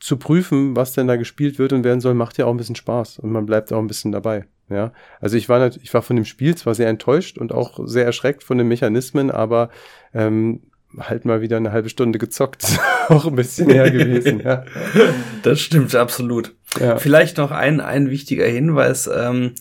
zu 0.00 0.16
prüfen, 0.16 0.74
was 0.74 0.94
denn 0.94 1.06
da 1.06 1.16
gespielt 1.16 1.58
wird 1.58 1.74
und 1.74 1.84
werden 1.84 2.00
soll, 2.00 2.14
macht 2.14 2.38
ja 2.38 2.46
auch 2.46 2.50
ein 2.50 2.56
bisschen 2.56 2.76
Spaß 2.76 3.18
und 3.18 3.30
man 3.30 3.46
bleibt 3.46 3.72
auch 3.72 3.78
ein 3.78 3.88
bisschen 3.88 4.12
dabei. 4.12 4.46
Ja, 4.70 4.92
also 5.20 5.36
ich 5.36 5.48
war, 5.48 5.66
ich 5.82 5.94
war 5.94 6.02
von 6.02 6.16
dem 6.16 6.24
Spiel 6.24 6.54
zwar 6.54 6.74
sehr 6.74 6.88
enttäuscht 6.88 7.38
und 7.38 7.52
auch 7.52 7.80
sehr 7.84 8.04
erschreckt 8.04 8.44
von 8.44 8.58
den 8.58 8.68
Mechanismen, 8.68 9.30
aber 9.30 9.70
ähm, 10.12 10.60
halt 10.98 11.24
mal 11.24 11.40
wieder 11.40 11.56
eine 11.56 11.72
halbe 11.72 11.88
Stunde 11.88 12.18
gezockt, 12.18 12.78
auch 13.08 13.26
ein 13.26 13.36
bisschen 13.36 13.70
her 13.70 13.90
gewesen. 13.90 14.40
ja. 14.40 14.64
Das 15.42 15.60
stimmt 15.60 15.94
absolut. 15.94 16.54
Ja. 16.78 16.98
Vielleicht 16.98 17.38
noch 17.38 17.50
ein 17.50 17.80
ein 17.80 18.10
wichtiger 18.10 18.46
Hinweis: 18.46 19.08
ähm, 19.12 19.54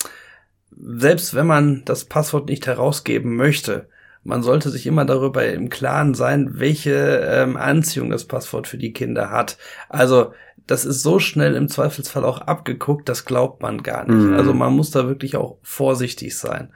Selbst 0.72 1.36
wenn 1.36 1.48
man 1.48 1.84
das 1.86 2.06
Passwort 2.06 2.50
nicht 2.50 2.68
herausgeben 2.68 3.36
möchte, 3.36 3.88
man 4.28 4.44
sollte 4.44 4.70
sich 4.70 4.86
immer 4.86 5.06
darüber 5.06 5.46
im 5.46 5.70
Klaren 5.70 6.14
sein, 6.14 6.60
welche 6.60 7.26
ähm, 7.26 7.56
Anziehung 7.56 8.10
das 8.10 8.26
Passwort 8.26 8.68
für 8.68 8.78
die 8.78 8.92
Kinder 8.92 9.32
hat. 9.32 9.58
Also 9.88 10.34
das 10.68 10.86
ist 10.86 11.02
so 11.02 11.18
schnell 11.20 11.56
im 11.56 11.70
Zweifelsfall 11.70 12.26
auch 12.26 12.42
abgeguckt, 12.42 13.08
das 13.10 13.26
glaubt 13.26 13.62
man 13.62 13.84
gar 13.84 14.06
nicht. 14.06 14.28
Mhm. 14.28 14.34
Also 14.34 14.54
man 14.54 14.74
muss 14.74 14.92
da 14.92 15.08
wirklich 15.08 15.38
auch 15.38 15.58
vorsichtig 15.64 16.38
sein. 16.38 16.74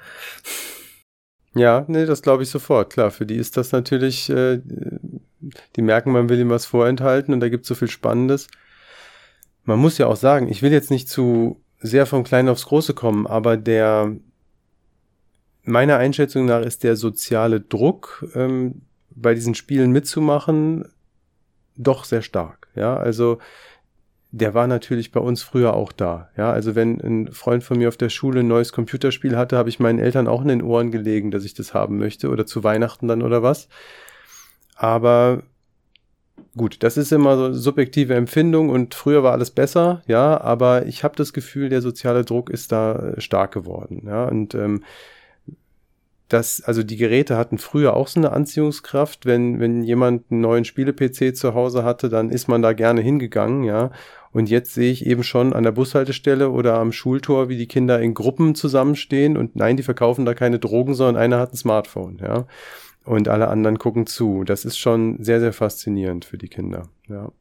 Ja, 1.54 1.84
nee, 1.88 2.06
das 2.06 2.22
glaube 2.22 2.44
ich 2.44 2.50
sofort. 2.50 2.94
Klar, 2.94 3.12
für 3.12 3.26
die 3.26 3.36
ist 3.36 3.58
das 3.58 3.74
natürlich, 3.74 4.30
äh, 4.30 4.62
die 5.76 5.82
merken, 5.82 6.14
man 6.14 6.30
will 6.30 6.40
ihm 6.40 6.50
was 6.50 6.66
vorenthalten 6.66 7.34
und 7.34 7.42
da 7.42 7.50
gibt 7.50 7.64
es 7.64 7.68
so 7.68 7.76
viel 7.76 7.90
Spannendes. 7.90 8.48
Man 9.66 9.78
muss 9.78 9.98
ja 9.98 10.08
auch 10.08 10.16
sagen, 10.16 10.48
ich 10.48 10.62
will 10.62 10.72
jetzt 10.72 10.92
nicht 10.92 11.10
zu 11.10 11.62
sehr 11.80 12.06
vom 12.06 12.24
Kleinen 12.24 12.50
aufs 12.50 12.66
Große 12.66 12.94
kommen, 12.94 13.28
aber 13.28 13.58
der, 13.58 14.16
meiner 15.64 15.98
Einschätzung 15.98 16.46
nach 16.46 16.62
ist 16.62 16.84
der 16.84 16.96
soziale 16.96 17.60
Druck, 17.60 18.26
ähm, 18.34 18.84
bei 19.10 19.34
diesen 19.34 19.56
Spielen 19.56 19.92
mitzumachen, 19.92 20.86
doch 21.76 22.06
sehr 22.06 22.22
stark. 22.22 22.70
Ja, 22.76 22.96
also 22.96 23.40
der 24.32 24.54
war 24.54 24.66
natürlich 24.68 25.12
bei 25.12 25.20
uns 25.20 25.44
früher 25.44 25.74
auch 25.74 25.92
da. 25.92 26.30
Ja, 26.38 26.52
also 26.52 26.74
wenn 26.74 27.02
ein 27.02 27.32
Freund 27.34 27.64
von 27.64 27.78
mir 27.78 27.90
auf 27.90 27.98
der 27.98 28.10
Schule 28.10 28.40
ein 28.40 28.48
neues 28.48 28.72
Computerspiel 28.72 29.36
hatte, 29.36 29.58
habe 29.58 29.70
ich 29.70 29.80
meinen 29.80 30.00
Eltern 30.00 30.28
auch 30.28 30.42
in 30.42 30.48
den 30.48 30.62
Ohren 30.62 30.92
gelegen, 30.92 31.32
dass 31.32 31.44
ich 31.44 31.54
das 31.54 31.74
haben 31.74 31.98
möchte 31.98 32.30
oder 32.30 32.46
zu 32.46 32.64
Weihnachten 32.64 33.08
dann 33.08 33.22
oder 33.22 33.44
was. 33.44 33.68
Aber 34.76 35.44
gut, 36.56 36.82
das 36.82 36.98
ist 36.98 37.12
immer 37.12 37.36
so 37.36 37.54
subjektive 37.54 38.16
Empfindung 38.16 38.70
und 38.70 38.96
früher 38.96 39.22
war 39.22 39.34
alles 39.34 39.52
besser, 39.52 40.02
ja, 40.08 40.40
aber 40.40 40.86
ich 40.86 41.04
habe 41.04 41.16
das 41.16 41.34
Gefühl, 41.34 41.70
der 41.70 41.82
soziale 41.82 42.26
Druck 42.26 42.50
ist 42.50 42.72
da 42.72 43.14
stark 43.20 43.54
geworden, 43.54 44.04
ja, 44.08 44.26
und 44.26 44.56
ähm, 44.56 44.84
dass, 46.32 46.62
also 46.62 46.84
die 46.84 46.98
Geräte 46.98 47.36
hatten 47.36 47.58
früher 47.58 47.96
auch 47.96 48.08
so 48.08 48.20
eine 48.20 48.32
Anziehungskraft. 48.32 49.26
Wenn, 49.26 49.60
wenn 49.60 49.84
jemand 49.84 50.32
einen 50.32 50.42
neuen 50.42 50.66
Spiele-PC 50.66 51.36
zu 51.36 51.54
Hause 51.54 51.84
hatte, 51.84 52.10
dann 52.10 52.30
ist 52.30 52.48
man 52.48 52.62
da 52.62 52.74
gerne 52.74 53.02
hingegangen, 53.02 53.64
ja. 53.64 53.92
Und 54.32 54.50
jetzt 54.50 54.74
sehe 54.74 54.92
ich 54.92 55.06
eben 55.06 55.24
schon 55.24 55.52
an 55.52 55.64
der 55.64 55.74
Bushaltestelle 55.74 56.50
oder 56.50 56.76
am 56.76 56.94
Schultor, 56.94 57.50
wie 57.50 57.58
die 57.58 57.68
Kinder 57.68 58.00
in 58.00 58.14
Gruppen 58.14 58.56
zusammenstehen 58.56 59.36
und 59.36 59.58
nein, 59.58 59.76
die 59.76 59.84
verkaufen 59.84 60.26
da 60.26 60.34
keine 60.34 60.58
Drogen, 60.58 60.94
sondern 60.94 61.22
einer 61.22 61.40
hat 61.40 61.54
ein 61.54 61.58
Smartphone, 61.58 62.20
ja. 62.22 62.48
Und 63.04 63.28
alle 63.28 63.48
anderen 63.48 63.80
gucken 63.80 64.06
zu. 64.06 64.44
Das 64.44 64.64
ist 64.64 64.78
schon 64.78 65.22
sehr, 65.22 65.40
sehr 65.40 65.54
faszinierend 65.54 66.24
für 66.24 66.38
die 66.38 66.50
Kinder, 66.50 66.88
ja. 67.10 67.32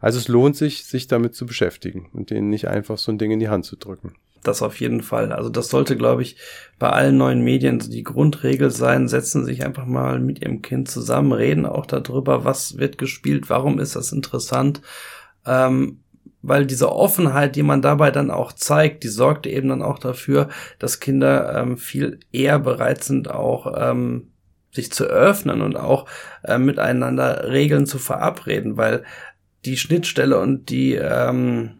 Also 0.00 0.18
es 0.18 0.28
lohnt 0.28 0.56
sich, 0.56 0.84
sich 0.84 1.06
damit 1.06 1.34
zu 1.34 1.46
beschäftigen 1.46 2.08
und 2.12 2.30
denen 2.30 2.50
nicht 2.50 2.68
einfach 2.68 2.98
so 2.98 3.12
ein 3.12 3.18
Ding 3.18 3.30
in 3.30 3.40
die 3.40 3.48
Hand 3.48 3.64
zu 3.64 3.76
drücken. 3.76 4.14
Das 4.42 4.62
auf 4.62 4.78
jeden 4.80 5.02
Fall. 5.02 5.32
Also 5.32 5.50
das 5.50 5.68
sollte, 5.68 5.96
glaube 5.96 6.22
ich, 6.22 6.36
bei 6.78 6.90
allen 6.90 7.16
neuen 7.16 7.42
Medien 7.42 7.80
die 7.80 8.04
Grundregel 8.04 8.70
sein. 8.70 9.08
Setzen 9.08 9.44
sich 9.44 9.64
einfach 9.64 9.84
mal 9.84 10.20
mit 10.20 10.42
ihrem 10.42 10.62
Kind 10.62 10.88
zusammen, 10.88 11.32
reden 11.32 11.66
auch 11.66 11.86
darüber, 11.86 12.44
was 12.44 12.78
wird 12.78 12.98
gespielt, 12.98 13.50
warum 13.50 13.80
ist 13.80 13.96
das 13.96 14.12
interessant. 14.12 14.80
Ähm, 15.44 16.00
weil 16.40 16.66
diese 16.66 16.92
Offenheit, 16.92 17.56
die 17.56 17.64
man 17.64 17.82
dabei 17.82 18.10
dann 18.10 18.30
auch 18.30 18.52
zeigt, 18.52 19.02
die 19.02 19.08
sorgt 19.08 19.46
eben 19.46 19.68
dann 19.68 19.82
auch 19.82 19.98
dafür, 19.98 20.48
dass 20.78 21.00
Kinder 21.00 21.56
ähm, 21.58 21.76
viel 21.76 22.20
eher 22.32 22.60
bereit 22.60 23.02
sind, 23.02 23.28
auch 23.30 23.74
ähm, 23.76 24.30
sich 24.70 24.92
zu 24.92 25.04
öffnen 25.04 25.62
und 25.62 25.76
auch 25.76 26.06
äh, 26.44 26.58
miteinander 26.58 27.50
Regeln 27.50 27.86
zu 27.86 27.98
verabreden, 27.98 28.76
weil 28.76 29.02
die 29.64 29.76
Schnittstelle 29.76 30.38
und 30.38 30.70
die 30.70 30.94
ähm, 30.94 31.78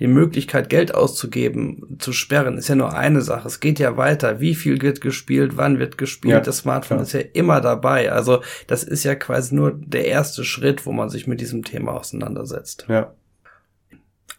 die 0.00 0.06
Möglichkeit, 0.06 0.68
Geld 0.68 0.94
auszugeben, 0.94 1.96
zu 1.98 2.12
sperren, 2.12 2.56
ist 2.56 2.68
ja 2.68 2.76
nur 2.76 2.96
eine 2.96 3.20
Sache. 3.20 3.48
Es 3.48 3.58
geht 3.58 3.80
ja 3.80 3.96
weiter. 3.96 4.38
Wie 4.38 4.54
viel 4.54 4.80
wird 4.80 5.00
gespielt? 5.00 5.56
Wann 5.56 5.80
wird 5.80 5.98
gespielt? 5.98 6.32
Ja, 6.32 6.40
das 6.40 6.58
Smartphone 6.58 6.98
klar. 6.98 7.06
ist 7.06 7.12
ja 7.14 7.20
immer 7.32 7.60
dabei. 7.60 8.12
Also 8.12 8.42
das 8.68 8.84
ist 8.84 9.02
ja 9.02 9.16
quasi 9.16 9.54
nur 9.54 9.72
der 9.72 10.06
erste 10.06 10.44
Schritt, 10.44 10.86
wo 10.86 10.92
man 10.92 11.10
sich 11.10 11.26
mit 11.26 11.40
diesem 11.40 11.64
Thema 11.64 11.94
auseinandersetzt. 11.94 12.86
Ja. 12.88 13.12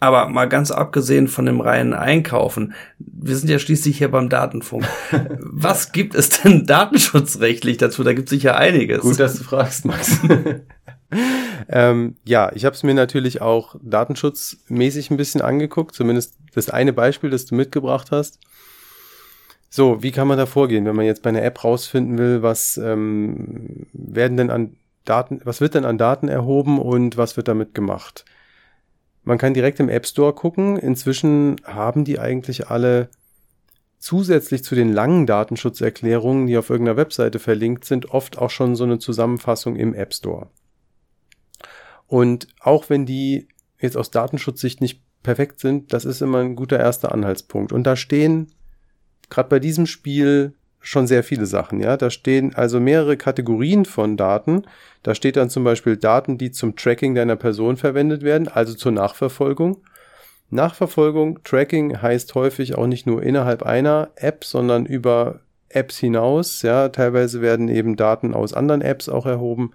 Aber 0.02 0.30
mal 0.30 0.48
ganz 0.48 0.72
abgesehen 0.72 1.28
von 1.28 1.46
dem 1.46 1.60
reinen 1.60 1.94
Einkaufen, 1.94 2.74
wir 3.00 3.36
sind 3.36 3.50
ja 3.50 3.60
schließlich 3.60 3.98
hier 3.98 4.10
beim 4.10 4.30
Datenfunk. 4.30 4.86
Was 5.40 5.92
gibt 5.92 6.16
es 6.16 6.30
denn 6.30 6.66
datenschutzrechtlich 6.66 7.78
dazu? 7.78 8.04
Da 8.04 8.14
gibt 8.14 8.28
es 8.28 8.32
sicher 8.32 8.56
einiges. 8.56 9.02
Gut, 9.02 9.20
dass 9.20 9.38
du 9.38 9.44
fragst, 9.44 9.84
Max. 9.84 10.20
ähm, 11.70 12.16
ja, 12.24 12.50
ich 12.54 12.64
habe 12.64 12.76
es 12.76 12.84
mir 12.84 12.94
natürlich 12.94 13.42
auch 13.42 13.76
datenschutzmäßig 13.82 15.12
ein 15.12 15.18
bisschen 15.18 15.42
angeguckt, 15.42 15.94
zumindest 15.96 16.38
das 16.54 16.70
eine 16.70 16.94
Beispiel, 16.94 17.30
das 17.30 17.46
du 17.46 17.56
mitgebracht 17.56 18.12
hast. 18.12 18.40
So, 19.70 20.02
wie 20.02 20.12
kann 20.12 20.28
man 20.28 20.38
da 20.38 20.46
vorgehen, 20.46 20.86
wenn 20.86 20.96
man 20.96 21.06
jetzt 21.06 21.24
bei 21.24 21.30
einer 21.30 21.44
App 21.44 21.64
rausfinden 21.64 22.18
will, 22.18 22.42
was 22.42 22.78
ähm, 22.78 23.86
werden 23.94 24.38
denn 24.38 24.50
an 24.50 24.78
Daten, 25.04 25.42
was 25.44 25.60
wird 25.60 25.76
denn 25.76 25.86
an 25.86 25.98
Daten 25.98 26.28
erhoben 26.28 26.80
und 26.80 27.18
was 27.18 27.36
wird 27.36 27.50
damit 27.50 27.76
gemacht? 27.76 28.26
Man 29.30 29.38
kann 29.38 29.54
direkt 29.54 29.80
im 29.80 29.90
App 29.90 30.08
Store 30.08 30.34
gucken. 30.34 30.76
Inzwischen 30.76 31.58
haben 31.64 32.04
die 32.04 32.18
eigentlich 32.18 32.70
alle 32.70 33.10
zusätzlich 34.00 34.64
zu 34.64 34.74
den 34.74 34.92
langen 34.92 35.28
Datenschutzerklärungen, 35.28 36.48
die 36.48 36.58
auf 36.58 36.72
irgendeiner 36.72 36.98
Webseite 36.98 37.38
verlinkt 37.38 37.86
sind, 37.86 38.10
oft 38.10 38.40
auch 38.40 38.50
schon 38.50 38.76
so 38.76 38.86
eine 38.86 38.98
Zusammenfassung 38.98 39.76
im 39.76 39.94
App 39.94 40.16
Store. 40.16 40.50
Und 42.08 42.48
auch 42.60 42.90
wenn 42.90 43.06
die 43.06 43.48
jetzt 43.80 43.98
aus 43.98 44.10
Datenschutzsicht 44.10 44.82
nicht 44.82 45.04
perfekt 45.22 45.60
sind, 45.60 45.94
das 45.94 46.06
ist 46.06 46.24
immer 46.24 46.40
ein 46.40 46.56
guter 46.56 46.80
erster 46.80 47.12
Anhaltspunkt. 47.12 47.72
Und 47.72 47.84
da 47.84 47.96
stehen 47.96 48.52
gerade 49.30 49.50
bei 49.50 49.60
diesem 49.60 49.86
Spiel 49.86 50.56
schon 50.80 51.08
sehr 51.08 51.24
viele 51.24 51.46
Sachen, 51.46 51.80
ja. 51.80 51.98
Da 51.98 52.10
stehen 52.10 52.56
also 52.56 52.80
mehrere 52.80 53.18
Kategorien 53.18 53.86
von 53.86 54.18
Daten. 54.18 54.64
Da 55.04 55.16
steht 55.16 55.36
dann 55.36 55.50
zum 55.50 55.64
Beispiel 55.64 55.98
Daten, 55.98 56.38
die 56.38 56.52
zum 56.52 56.76
Tracking 56.76 57.16
deiner 57.16 57.36
Person 57.36 57.78
verwendet 57.78 58.24
werden, 58.24 58.48
also 58.48 58.74
zur 58.74 58.92
Nachverfolgung. 58.92 59.78
Nachverfolgung, 60.50 61.44
Tracking 61.44 62.02
heißt 62.02 62.34
häufig 62.34 62.76
auch 62.76 62.88
nicht 62.88 63.06
nur 63.06 63.22
innerhalb 63.22 63.64
einer 63.64 64.10
App, 64.16 64.44
sondern 64.44 64.86
über 64.86 65.42
Apps 65.70 66.00
hinaus. 66.00 66.64
Ja, 66.64 66.90
teilweise 66.90 67.42
werden 67.42 67.68
eben 67.68 67.96
Daten 67.96 68.34
aus 68.34 68.54
anderen 68.54 68.82
Apps 68.82 69.10
auch 69.10 69.26
erhoben. 69.26 69.72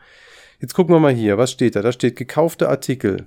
Jetzt 0.61 0.75
gucken 0.75 0.95
wir 0.95 1.01
mal 1.01 1.13
hier, 1.13 1.39
was 1.39 1.53
steht 1.53 1.77
da? 1.77 1.83
Da 1.83 1.93
steht 1.93 2.17
gekaufte 2.17 2.69
Artikel, 2.69 3.25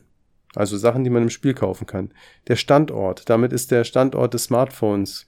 also 0.55 0.77
Sachen, 0.77 1.03
die 1.03 1.09
man 1.09 1.23
im 1.23 1.29
Spiel 1.29 1.53
kaufen 1.53 1.85
kann. 1.85 2.11
Der 2.47 2.55
Standort, 2.55 3.29
damit 3.29 3.53
ist 3.53 3.71
der 3.71 3.83
Standort 3.83 4.33
des 4.33 4.45
Smartphones 4.45 5.26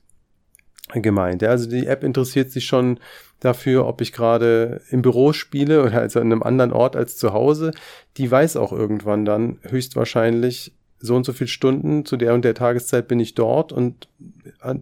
gemeint. 0.94 1.44
Also 1.44 1.70
die 1.70 1.88
App 1.88 2.04
interessiert 2.04 2.52
sich 2.52 2.66
schon 2.66 3.00
dafür, 3.40 3.86
ob 3.88 4.02
ich 4.02 4.12
gerade 4.12 4.82
im 4.90 5.02
Büro 5.02 5.34
spiele 5.34 5.84
oder 5.84 6.00
also 6.00 6.20
an 6.20 6.32
einem 6.32 6.44
anderen 6.44 6.74
Ort 6.74 6.96
als 6.96 7.18
zu 7.18 7.34
Hause. 7.34 7.72
Die 8.18 8.30
weiß 8.30 8.58
auch 8.58 8.74
irgendwann 8.74 9.26
dann 9.26 9.60
höchstwahrscheinlich 9.64 10.74
so 11.00 11.16
und 11.16 11.26
so 11.26 11.32
viele 11.32 11.48
Stunden 11.48 12.06
zu 12.06 12.18
der 12.18 12.34
und 12.34 12.44
der 12.44 12.56
Tageszeit 12.56 13.08
bin 13.08 13.20
ich 13.22 13.34
dort 13.34 13.72
und 13.72 14.10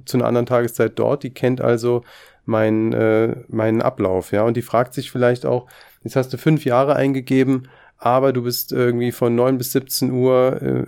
zu 0.05 0.17
einer 0.17 0.25
anderen 0.25 0.47
Tageszeit 0.47 0.93
dort. 0.95 1.23
Die 1.23 1.29
kennt 1.29 1.61
also 1.61 2.03
meinen 2.45 2.93
äh, 2.93 3.35
meinen 3.49 3.81
Ablauf, 3.81 4.31
ja, 4.31 4.43
und 4.43 4.57
die 4.57 4.61
fragt 4.61 4.93
sich 4.93 5.11
vielleicht 5.11 5.45
auch, 5.45 5.67
Jetzt 6.07 6.15
hast 6.15 6.31
du 6.31 6.37
fünf 6.37 6.63
Jahre 6.63 6.95
eingegeben, 6.95 7.67
aber 7.97 8.31
du 8.31 8.43
bist 8.43 8.71
irgendwie 8.71 9.11
von 9.11 9.35
neun 9.35 9.57
bis 9.57 9.73
17 9.73 10.09
Uhr 10.11 10.61
äh, 10.61 10.85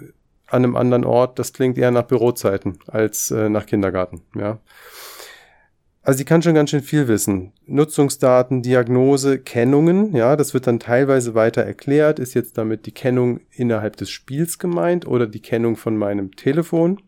an 0.47 0.63
einem 0.63 0.77
anderen 0.77 1.03
Ort. 1.03 1.39
Das 1.39 1.51
klingt 1.51 1.77
eher 1.77 1.91
nach 1.91 2.03
Bürozeiten 2.03 2.79
als 2.87 3.29
äh, 3.29 3.49
nach 3.49 3.65
Kindergarten, 3.65 4.21
ja. 4.33 4.59
Also 6.09 6.17
sie 6.17 6.25
kann 6.25 6.41
schon 6.41 6.55
ganz 6.55 6.71
schön 6.71 6.81
viel 6.81 7.07
wissen. 7.07 7.53
Nutzungsdaten, 7.67 8.63
Diagnose, 8.63 9.37
Kennungen, 9.37 10.15
ja, 10.15 10.35
das 10.35 10.55
wird 10.55 10.65
dann 10.65 10.79
teilweise 10.79 11.35
weiter 11.35 11.61
erklärt. 11.61 12.17
Ist 12.17 12.33
jetzt 12.33 12.57
damit 12.57 12.87
die 12.87 12.91
Kennung 12.91 13.41
innerhalb 13.51 13.95
des 13.95 14.09
Spiels 14.09 14.57
gemeint 14.57 15.05
oder 15.05 15.27
die 15.27 15.39
Kennung 15.39 15.75
von 15.75 15.95
meinem 15.95 16.35
Telefon? 16.35 16.99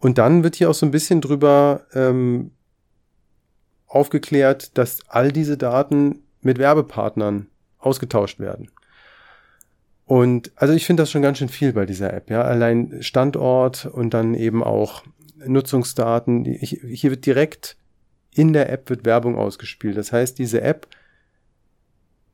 Und 0.00 0.18
dann 0.18 0.44
wird 0.44 0.56
hier 0.56 0.68
auch 0.68 0.74
so 0.74 0.84
ein 0.84 0.90
bisschen 0.90 1.22
drüber 1.22 1.86
ähm, 1.94 2.50
aufgeklärt, 3.86 4.76
dass 4.76 4.98
all 5.08 5.32
diese 5.32 5.56
Daten 5.56 6.24
mit 6.42 6.58
Werbepartnern 6.58 7.46
ausgetauscht 7.78 8.38
werden. 8.38 8.70
Und 10.04 10.52
also 10.56 10.74
ich 10.74 10.84
finde 10.84 11.04
das 11.04 11.10
schon 11.10 11.22
ganz 11.22 11.38
schön 11.38 11.48
viel 11.48 11.72
bei 11.72 11.86
dieser 11.86 12.12
App, 12.12 12.28
ja. 12.28 12.42
Allein 12.42 12.98
Standort 13.00 13.86
und 13.86 14.12
dann 14.12 14.34
eben 14.34 14.62
auch 14.62 15.04
Nutzungsdaten. 15.46 16.44
Hier 16.44 17.10
wird 17.10 17.26
direkt 17.26 17.76
in 18.34 18.52
der 18.52 18.70
App 18.70 18.90
wird 18.90 19.04
Werbung 19.04 19.36
ausgespielt. 19.36 19.96
Das 19.96 20.12
heißt, 20.12 20.38
diese 20.38 20.60
App 20.60 20.88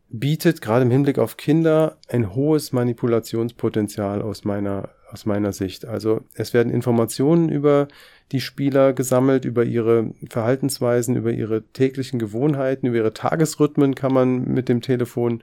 bietet 0.09 0.61
gerade 0.61 0.83
im 0.83 0.90
Hinblick 0.90 1.18
auf 1.18 1.37
Kinder 1.37 1.99
ein 2.09 2.35
hohes 2.35 2.73
Manipulationspotenzial 2.73 4.23
aus 4.23 4.44
meiner, 4.44 4.90
aus 5.12 5.27
meiner 5.27 5.53
Sicht. 5.53 5.85
Also 5.85 6.23
es 6.35 6.55
werden 6.55 6.73
Informationen 6.73 7.49
über 7.49 7.88
die 8.33 8.40
Spieler 8.40 8.92
gesammelt, 8.92 9.44
über 9.44 9.64
ihre 9.64 10.12
Verhaltensweisen, 10.29 11.16
über 11.16 11.33
ihre 11.33 11.62
täglichen 11.73 12.18
Gewohnheiten, 12.18 12.87
über 12.87 12.99
ihre 12.99 13.12
Tagesrhythmen 13.12 13.94
kann 13.94 14.12
man 14.12 14.44
mit 14.44 14.68
dem 14.68 14.83
Telefon 14.83 15.42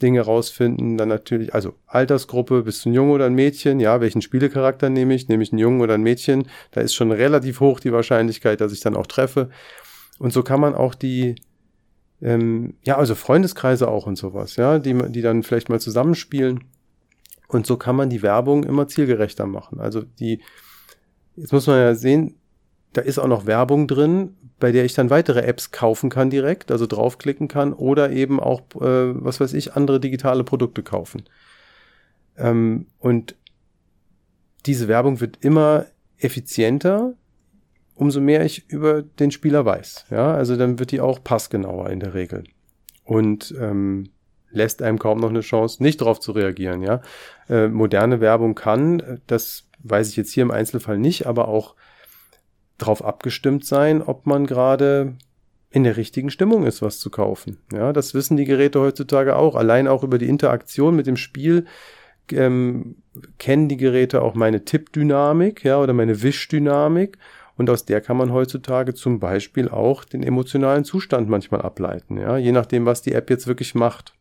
Dinge 0.00 0.20
rausfinden. 0.20 0.96
Dann 0.96 1.08
natürlich, 1.08 1.54
also 1.54 1.74
Altersgruppe, 1.86 2.62
bist 2.62 2.84
du 2.84 2.90
ein 2.90 2.94
Junge 2.94 3.12
oder 3.12 3.26
ein 3.26 3.34
Mädchen? 3.34 3.80
Ja, 3.80 4.00
welchen 4.00 4.22
Spielecharakter 4.22 4.88
nehme 4.90 5.14
ich? 5.14 5.28
Nehme 5.28 5.42
ich 5.42 5.52
einen 5.52 5.58
Jungen 5.58 5.80
oder 5.80 5.94
ein 5.94 6.02
Mädchen? 6.02 6.46
Da 6.70 6.80
ist 6.80 6.94
schon 6.94 7.10
relativ 7.10 7.60
hoch 7.60 7.80
die 7.80 7.92
Wahrscheinlichkeit, 7.92 8.60
dass 8.60 8.72
ich 8.72 8.80
dann 8.80 8.96
auch 8.96 9.06
treffe. 9.06 9.50
Und 10.18 10.32
so 10.32 10.42
kann 10.42 10.60
man 10.60 10.74
auch 10.74 10.94
die, 10.94 11.36
ähm, 12.22 12.74
ja, 12.84 12.96
also 12.96 13.14
Freundeskreise 13.14 13.88
auch 13.88 14.06
und 14.06 14.16
sowas, 14.16 14.56
ja, 14.56 14.78
die, 14.78 14.94
die 15.10 15.22
dann 15.22 15.42
vielleicht 15.42 15.68
mal 15.68 15.80
zusammenspielen. 15.80 16.64
Und 17.48 17.66
so 17.66 17.76
kann 17.76 17.96
man 17.96 18.10
die 18.10 18.22
Werbung 18.22 18.64
immer 18.64 18.86
zielgerechter 18.88 19.46
machen. 19.46 19.80
Also 19.80 20.02
die, 20.02 20.42
jetzt 21.36 21.52
muss 21.52 21.66
man 21.66 21.78
ja 21.78 21.94
sehen, 21.94 22.36
da 22.92 23.00
ist 23.00 23.18
auch 23.18 23.26
noch 23.26 23.46
Werbung 23.46 23.88
drin, 23.88 24.36
bei 24.60 24.72
der 24.72 24.84
ich 24.84 24.94
dann 24.94 25.10
weitere 25.10 25.40
Apps 25.40 25.70
kaufen 25.70 26.10
kann 26.10 26.30
direkt, 26.30 26.70
also 26.70 26.86
draufklicken 26.86 27.48
kann 27.48 27.72
oder 27.72 28.10
eben 28.10 28.40
auch, 28.40 28.60
äh, 28.76 29.24
was 29.24 29.40
weiß 29.40 29.54
ich, 29.54 29.74
andere 29.74 30.00
digitale 30.00 30.44
Produkte 30.44 30.82
kaufen. 30.82 31.24
Ähm, 32.36 32.86
und 32.98 33.34
diese 34.66 34.88
Werbung 34.88 35.20
wird 35.20 35.38
immer 35.42 35.86
effizienter, 36.18 37.14
umso 37.94 38.20
mehr 38.20 38.44
ich 38.44 38.68
über 38.68 39.02
den 39.02 39.30
Spieler 39.30 39.64
weiß. 39.64 40.06
Ja, 40.10 40.34
also 40.34 40.56
dann 40.56 40.78
wird 40.78 40.90
die 40.90 41.00
auch 41.00 41.22
passgenauer 41.22 41.90
in 41.90 42.00
der 42.00 42.14
Regel 42.14 42.44
und 43.04 43.54
ähm, 43.58 44.10
lässt 44.50 44.82
einem 44.82 44.98
kaum 44.98 45.20
noch 45.20 45.30
eine 45.30 45.40
Chance, 45.40 45.82
nicht 45.82 46.00
darauf 46.00 46.20
zu 46.20 46.32
reagieren. 46.32 46.82
Ja, 46.82 47.00
äh, 47.48 47.68
moderne 47.68 48.20
Werbung 48.20 48.54
kann, 48.54 49.20
das 49.26 49.68
weiß 49.82 50.08
ich 50.10 50.16
jetzt 50.16 50.32
hier 50.32 50.42
im 50.42 50.50
Einzelfall 50.50 50.98
nicht, 50.98 51.26
aber 51.26 51.48
auch 51.48 51.74
drauf 52.78 53.04
abgestimmt 53.04 53.64
sein, 53.64 54.02
ob 54.02 54.26
man 54.26 54.46
gerade 54.46 55.14
in 55.70 55.84
der 55.84 55.96
richtigen 55.96 56.30
Stimmung 56.30 56.64
ist, 56.64 56.80
was 56.80 56.98
zu 56.98 57.10
kaufen. 57.10 57.58
Ja, 57.72 57.92
das 57.92 58.14
wissen 58.14 58.36
die 58.36 58.46
Geräte 58.46 58.80
heutzutage 58.80 59.36
auch. 59.36 59.54
Allein 59.54 59.86
auch 59.86 60.02
über 60.02 60.18
die 60.18 60.28
Interaktion 60.28 60.96
mit 60.96 61.06
dem 61.06 61.16
Spiel 61.16 61.66
ähm, 62.32 62.96
kennen 63.38 63.68
die 63.68 63.76
Geräte 63.76 64.22
auch 64.22 64.34
meine 64.34 64.64
Tippdynamik, 64.64 65.64
ja, 65.64 65.78
oder 65.78 65.92
meine 65.92 66.22
Wischdynamik. 66.22 67.18
Und 67.56 67.68
aus 67.70 67.84
der 67.84 68.00
kann 68.00 68.16
man 68.16 68.32
heutzutage 68.32 68.94
zum 68.94 69.18
Beispiel 69.18 69.68
auch 69.68 70.04
den 70.04 70.22
emotionalen 70.22 70.84
Zustand 70.84 71.28
manchmal 71.28 71.60
ableiten, 71.62 72.16
ja, 72.16 72.36
je 72.36 72.52
nachdem, 72.52 72.86
was 72.86 73.02
die 73.02 73.12
App 73.12 73.30
jetzt 73.30 73.48
wirklich 73.48 73.74
macht. 73.74 74.14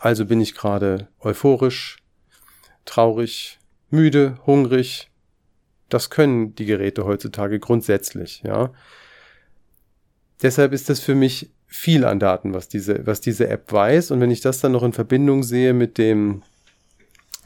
Also 0.00 0.24
bin 0.24 0.40
ich 0.40 0.54
gerade 0.54 1.08
euphorisch, 1.20 1.98
traurig, 2.86 3.58
müde, 3.90 4.38
hungrig, 4.46 5.10
das 5.90 6.08
können 6.08 6.54
die 6.54 6.64
Geräte 6.64 7.04
heutzutage 7.04 7.60
grundsätzlich, 7.60 8.42
ja. 8.42 8.72
Deshalb 10.40 10.72
ist 10.72 10.88
das 10.88 11.00
für 11.00 11.14
mich 11.14 11.50
viel 11.66 12.06
an 12.06 12.18
Daten, 12.18 12.54
was 12.54 12.66
diese, 12.66 13.06
was 13.06 13.20
diese 13.20 13.48
App 13.48 13.70
weiß. 13.70 14.10
Und 14.10 14.20
wenn 14.20 14.30
ich 14.30 14.40
das 14.40 14.60
dann 14.60 14.72
noch 14.72 14.82
in 14.82 14.94
Verbindung 14.94 15.42
sehe 15.42 15.74
mit 15.74 15.98
dem 15.98 16.42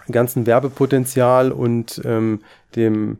ganzen 0.08 0.46
Werbepotenzial 0.46 1.50
und 1.50 2.00
ähm, 2.04 2.40
dem, 2.76 3.18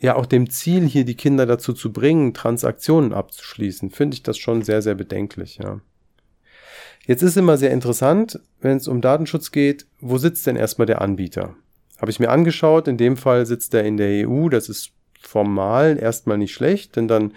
ja, 0.00 0.16
auch 0.16 0.26
dem 0.26 0.50
Ziel, 0.50 0.84
hier 0.84 1.04
die 1.04 1.14
Kinder 1.14 1.46
dazu 1.46 1.72
zu 1.74 1.92
bringen, 1.92 2.34
Transaktionen 2.34 3.12
abzuschließen, 3.12 3.90
finde 3.90 4.16
ich 4.16 4.24
das 4.24 4.36
schon 4.36 4.62
sehr, 4.62 4.82
sehr 4.82 4.96
bedenklich, 4.96 5.58
ja. 5.58 5.80
Jetzt 7.06 7.22
ist 7.22 7.36
immer 7.36 7.56
sehr 7.56 7.72
interessant, 7.72 8.38
wenn 8.60 8.76
es 8.76 8.86
um 8.86 9.00
Datenschutz 9.00 9.50
geht, 9.50 9.86
wo 10.00 10.18
sitzt 10.18 10.46
denn 10.46 10.56
erstmal 10.56 10.86
der 10.86 11.00
Anbieter? 11.00 11.56
Habe 12.00 12.10
ich 12.10 12.20
mir 12.20 12.30
angeschaut. 12.30 12.88
In 12.88 12.96
dem 12.96 13.16
Fall 13.16 13.46
sitzt 13.46 13.74
er 13.74 13.84
in 13.84 13.96
der 13.96 14.28
EU. 14.28 14.48
Das 14.48 14.68
ist 14.68 14.92
formal 15.20 15.98
erstmal 16.00 16.38
nicht 16.38 16.52
schlecht, 16.52 16.96
denn 16.96 17.08
dann 17.08 17.32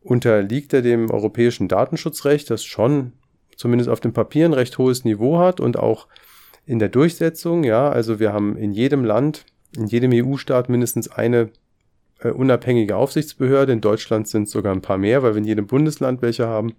unterliegt 0.00 0.72
er 0.72 0.82
dem 0.82 1.10
europäischen 1.10 1.68
Datenschutzrecht, 1.68 2.50
das 2.50 2.64
schon 2.64 3.12
zumindest 3.56 3.90
auf 3.90 4.00
dem 4.00 4.12
Papier 4.12 4.44
ein 4.44 4.52
recht 4.52 4.78
hohes 4.78 5.04
Niveau 5.04 5.38
hat 5.38 5.60
und 5.60 5.78
auch 5.78 6.06
in 6.66 6.78
der 6.78 6.88
Durchsetzung. 6.88 7.64
Ja, 7.64 7.88
also 7.88 8.20
wir 8.20 8.32
haben 8.32 8.56
in 8.56 8.72
jedem 8.72 9.04
Land, 9.04 9.44
in 9.76 9.86
jedem 9.86 10.12
EU-Staat 10.12 10.68
mindestens 10.68 11.08
eine 11.08 11.50
äh, 12.20 12.30
unabhängige 12.30 12.96
Aufsichtsbehörde. 12.96 13.72
In 13.72 13.80
Deutschland 13.80 14.28
sind 14.28 14.44
es 14.44 14.52
sogar 14.52 14.72
ein 14.72 14.82
paar 14.82 14.98
mehr, 14.98 15.22
weil 15.22 15.34
wir 15.34 15.38
in 15.38 15.44
jedem 15.44 15.66
Bundesland 15.66 16.22
welche 16.22 16.46
haben. 16.46 16.74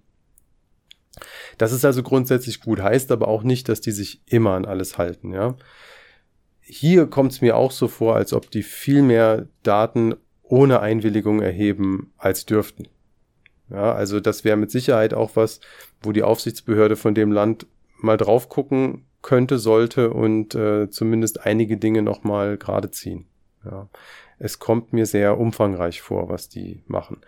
Das 1.60 1.72
ist 1.72 1.84
also 1.84 2.02
grundsätzlich 2.02 2.62
gut, 2.62 2.80
heißt 2.80 3.12
aber 3.12 3.28
auch 3.28 3.42
nicht, 3.42 3.68
dass 3.68 3.82
die 3.82 3.90
sich 3.90 4.22
immer 4.24 4.52
an 4.52 4.64
alles 4.64 4.96
halten. 4.96 5.34
Ja, 5.34 5.56
hier 6.62 7.06
kommt 7.06 7.32
es 7.32 7.42
mir 7.42 7.54
auch 7.54 7.70
so 7.70 7.86
vor, 7.86 8.16
als 8.16 8.32
ob 8.32 8.50
die 8.50 8.62
viel 8.62 9.02
mehr 9.02 9.46
Daten 9.62 10.14
ohne 10.42 10.80
Einwilligung 10.80 11.42
erheben 11.42 12.14
als 12.16 12.46
dürften. 12.46 12.88
Ja, 13.68 13.92
also 13.92 14.20
das 14.20 14.42
wäre 14.42 14.56
mit 14.56 14.70
Sicherheit 14.70 15.12
auch 15.12 15.36
was, 15.36 15.60
wo 16.00 16.12
die 16.12 16.22
Aufsichtsbehörde 16.22 16.96
von 16.96 17.14
dem 17.14 17.30
Land 17.30 17.66
mal 17.98 18.16
drauf 18.16 18.48
gucken 18.48 19.04
könnte, 19.20 19.58
sollte 19.58 20.14
und 20.14 20.54
äh, 20.54 20.88
zumindest 20.88 21.44
einige 21.44 21.76
Dinge 21.76 22.00
nochmal 22.00 22.56
gerade 22.56 22.90
ziehen. 22.90 23.26
Ja. 23.66 23.90
Es 24.38 24.60
kommt 24.60 24.94
mir 24.94 25.04
sehr 25.04 25.38
umfangreich 25.38 26.00
vor, 26.00 26.30
was 26.30 26.48
die 26.48 26.82
machen. 26.86 27.20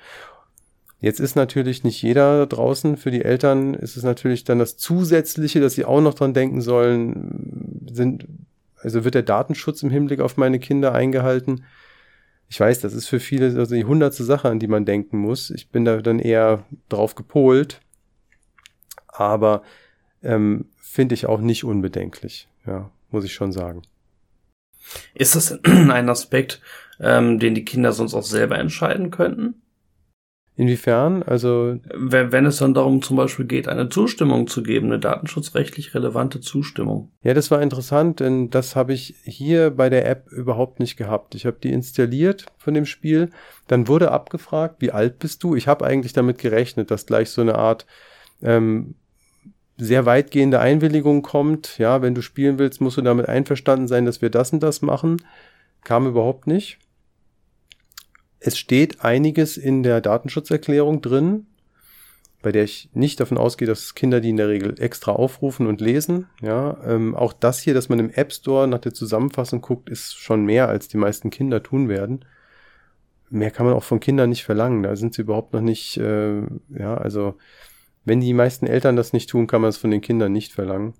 Jetzt 1.02 1.18
ist 1.18 1.34
natürlich 1.34 1.82
nicht 1.82 2.00
jeder 2.00 2.46
draußen. 2.46 2.96
Für 2.96 3.10
die 3.10 3.24
Eltern 3.24 3.74
ist 3.74 3.96
es 3.96 4.04
natürlich 4.04 4.44
dann 4.44 4.60
das 4.60 4.76
Zusätzliche, 4.76 5.60
dass 5.60 5.74
sie 5.74 5.84
auch 5.84 6.00
noch 6.00 6.14
dran 6.14 6.32
denken 6.32 6.60
sollen, 6.60 7.88
sind, 7.92 8.28
also 8.76 9.02
wird 9.02 9.16
der 9.16 9.24
Datenschutz 9.24 9.82
im 9.82 9.90
Hinblick 9.90 10.20
auf 10.20 10.36
meine 10.36 10.60
Kinder 10.60 10.94
eingehalten? 10.94 11.64
Ich 12.48 12.60
weiß, 12.60 12.78
das 12.78 12.94
ist 12.94 13.08
für 13.08 13.18
viele 13.18 13.46
also 13.58 13.74
die 13.74 13.84
hundertste 13.84 14.22
Sache, 14.22 14.48
an 14.48 14.60
die 14.60 14.68
man 14.68 14.84
denken 14.84 15.18
muss. 15.18 15.50
Ich 15.50 15.70
bin 15.70 15.84
da 15.84 16.00
dann 16.00 16.20
eher 16.20 16.62
drauf 16.88 17.16
gepolt. 17.16 17.80
Aber 19.08 19.62
ähm, 20.22 20.66
finde 20.78 21.16
ich 21.16 21.26
auch 21.26 21.40
nicht 21.40 21.64
unbedenklich. 21.64 22.46
Ja, 22.64 22.92
muss 23.10 23.24
ich 23.24 23.34
schon 23.34 23.50
sagen. 23.50 23.82
Ist 25.14 25.34
das 25.34 25.58
ein 25.64 26.08
Aspekt, 26.08 26.60
ähm, 27.00 27.40
den 27.40 27.56
die 27.56 27.64
Kinder 27.64 27.92
sonst 27.92 28.14
auch 28.14 28.22
selber 28.22 28.56
entscheiden 28.56 29.10
könnten? 29.10 29.61
Inwiefern? 30.62 31.24
Also 31.24 31.80
wenn, 31.92 32.30
wenn 32.30 32.46
es 32.46 32.58
dann 32.58 32.72
darum 32.72 33.02
zum 33.02 33.16
Beispiel 33.16 33.46
geht, 33.46 33.66
eine 33.66 33.88
Zustimmung 33.88 34.46
zu 34.46 34.62
geben, 34.62 34.86
eine 34.86 35.00
datenschutzrechtlich 35.00 35.92
relevante 35.92 36.38
Zustimmung. 36.38 37.10
Ja, 37.24 37.34
das 37.34 37.50
war 37.50 37.60
interessant, 37.60 38.20
denn 38.20 38.48
das 38.48 38.76
habe 38.76 38.92
ich 38.92 39.16
hier 39.24 39.70
bei 39.70 39.90
der 39.90 40.08
App 40.08 40.30
überhaupt 40.30 40.78
nicht 40.78 40.96
gehabt. 40.96 41.34
Ich 41.34 41.46
habe 41.46 41.56
die 41.60 41.72
installiert 41.72 42.46
von 42.58 42.74
dem 42.74 42.86
Spiel, 42.86 43.30
dann 43.66 43.88
wurde 43.88 44.12
abgefragt, 44.12 44.76
wie 44.78 44.92
alt 44.92 45.18
bist 45.18 45.42
du? 45.42 45.56
Ich 45.56 45.66
habe 45.66 45.84
eigentlich 45.84 46.12
damit 46.12 46.38
gerechnet, 46.38 46.92
dass 46.92 47.06
gleich 47.06 47.30
so 47.30 47.40
eine 47.40 47.56
Art 47.56 47.84
ähm, 48.40 48.94
sehr 49.78 50.06
weitgehende 50.06 50.60
Einwilligung 50.60 51.22
kommt. 51.22 51.76
Ja, 51.78 52.02
wenn 52.02 52.14
du 52.14 52.22
spielen 52.22 52.60
willst, 52.60 52.80
musst 52.80 52.98
du 52.98 53.02
damit 53.02 53.28
einverstanden 53.28 53.88
sein, 53.88 54.06
dass 54.06 54.22
wir 54.22 54.30
das 54.30 54.52
und 54.52 54.62
das 54.62 54.80
machen. 54.80 55.16
Kam 55.82 56.06
überhaupt 56.06 56.46
nicht. 56.46 56.78
Es 58.44 58.58
steht 58.58 59.04
einiges 59.04 59.56
in 59.56 59.82
der 59.84 60.00
Datenschutzerklärung 60.00 61.00
drin, 61.00 61.46
bei 62.42 62.50
der 62.50 62.64
ich 62.64 62.90
nicht 62.92 63.20
davon 63.20 63.38
ausgehe, 63.38 63.68
dass 63.68 63.94
Kinder 63.94 64.20
die 64.20 64.30
in 64.30 64.36
der 64.36 64.48
Regel 64.48 64.74
extra 64.80 65.12
aufrufen 65.12 65.68
und 65.68 65.80
lesen. 65.80 66.26
Ja, 66.40 66.76
ähm, 66.84 67.14
auch 67.14 67.32
das 67.32 67.60
hier, 67.60 67.72
dass 67.72 67.88
man 67.88 68.00
im 68.00 68.10
App 68.10 68.32
Store 68.32 68.66
nach 68.66 68.80
der 68.80 68.94
Zusammenfassung 68.94 69.60
guckt, 69.60 69.88
ist 69.88 70.16
schon 70.16 70.44
mehr, 70.44 70.68
als 70.68 70.88
die 70.88 70.96
meisten 70.96 71.30
Kinder 71.30 71.62
tun 71.62 71.88
werden. 71.88 72.24
Mehr 73.30 73.52
kann 73.52 73.64
man 73.64 73.76
auch 73.76 73.84
von 73.84 74.00
Kindern 74.00 74.28
nicht 74.28 74.42
verlangen. 74.42 74.82
Da 74.82 74.96
sind 74.96 75.14
sie 75.14 75.22
überhaupt 75.22 75.52
noch 75.52 75.60
nicht, 75.60 75.96
äh, 75.98 76.40
ja, 76.76 76.94
also 76.96 77.36
wenn 78.04 78.20
die 78.20 78.34
meisten 78.34 78.66
Eltern 78.66 78.96
das 78.96 79.12
nicht 79.12 79.30
tun, 79.30 79.46
kann 79.46 79.60
man 79.60 79.70
es 79.70 79.78
von 79.78 79.92
den 79.92 80.00
Kindern 80.00 80.32
nicht 80.32 80.52
verlangen. 80.52 80.94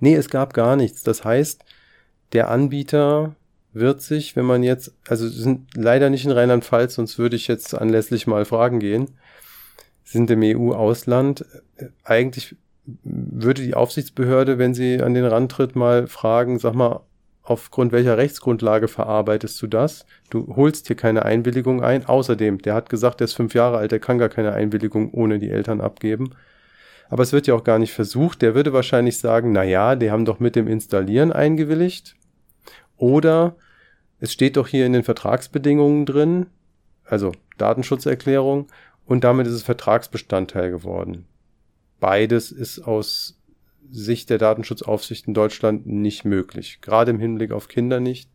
Nee, 0.00 0.14
es 0.14 0.30
gab 0.30 0.54
gar 0.54 0.76
nichts. 0.76 1.02
Das 1.02 1.22
heißt, 1.22 1.64
der 2.32 2.50
Anbieter 2.50 3.36
wird 3.72 4.00
sich, 4.00 4.36
wenn 4.36 4.44
man 4.44 4.62
jetzt, 4.62 4.94
also 5.08 5.28
sind 5.28 5.68
leider 5.74 6.10
nicht 6.10 6.24
in 6.24 6.30
Rheinland-Pfalz, 6.30 6.94
sonst 6.94 7.18
würde 7.18 7.36
ich 7.36 7.48
jetzt 7.48 7.74
anlässlich 7.74 8.26
mal 8.26 8.44
fragen 8.44 8.80
gehen, 8.80 9.10
sind 10.04 10.30
im 10.30 10.42
EU-Ausland, 10.42 11.44
eigentlich 12.04 12.56
würde 13.04 13.62
die 13.62 13.74
Aufsichtsbehörde, 13.74 14.58
wenn 14.58 14.74
sie 14.74 15.02
an 15.02 15.14
den 15.14 15.26
Rand 15.26 15.52
tritt, 15.52 15.76
mal 15.76 16.06
fragen, 16.06 16.58
sag 16.58 16.74
mal, 16.74 17.00
aufgrund 17.42 17.92
welcher 17.92 18.16
Rechtsgrundlage 18.18 18.88
verarbeitest 18.88 19.60
du 19.62 19.66
das? 19.66 20.04
Du 20.30 20.54
holst 20.56 20.86
hier 20.86 20.96
keine 20.96 21.24
Einwilligung 21.24 21.82
ein. 21.82 22.06
Außerdem, 22.06 22.58
der 22.58 22.74
hat 22.74 22.90
gesagt, 22.90 23.20
der 23.20 23.26
ist 23.26 23.34
fünf 23.34 23.54
Jahre 23.54 23.78
alt, 23.78 23.92
der 23.92 24.00
kann 24.00 24.18
gar 24.18 24.28
keine 24.28 24.52
Einwilligung 24.52 25.12
ohne 25.12 25.38
die 25.38 25.50
Eltern 25.50 25.80
abgeben. 25.80 26.30
Aber 27.08 27.22
es 27.22 27.32
wird 27.32 27.46
ja 27.46 27.54
auch 27.54 27.64
gar 27.64 27.78
nicht 27.78 27.92
versucht. 27.92 28.42
Der 28.42 28.54
würde 28.54 28.72
wahrscheinlich 28.72 29.18
sagen, 29.18 29.52
na 29.52 29.62
ja, 29.62 29.96
die 29.96 30.10
haben 30.10 30.26
doch 30.26 30.40
mit 30.40 30.56
dem 30.56 30.68
Installieren 30.68 31.32
eingewilligt. 31.32 32.16
Oder 32.98 33.56
es 34.20 34.32
steht 34.32 34.56
doch 34.56 34.68
hier 34.68 34.84
in 34.84 34.92
den 34.92 35.04
Vertragsbedingungen 35.04 36.04
drin, 36.04 36.46
also 37.04 37.32
Datenschutzerklärung, 37.56 38.66
und 39.06 39.24
damit 39.24 39.46
ist 39.46 39.54
es 39.54 39.62
Vertragsbestandteil 39.62 40.70
geworden. 40.70 41.24
Beides 42.00 42.52
ist 42.52 42.80
aus 42.80 43.38
Sicht 43.90 44.28
der 44.28 44.38
Datenschutzaufsicht 44.38 45.26
in 45.28 45.34
Deutschland 45.34 45.86
nicht 45.86 46.24
möglich, 46.26 46.80
gerade 46.82 47.10
im 47.10 47.18
Hinblick 47.18 47.52
auf 47.52 47.68
Kinder 47.68 48.00
nicht. 48.00 48.30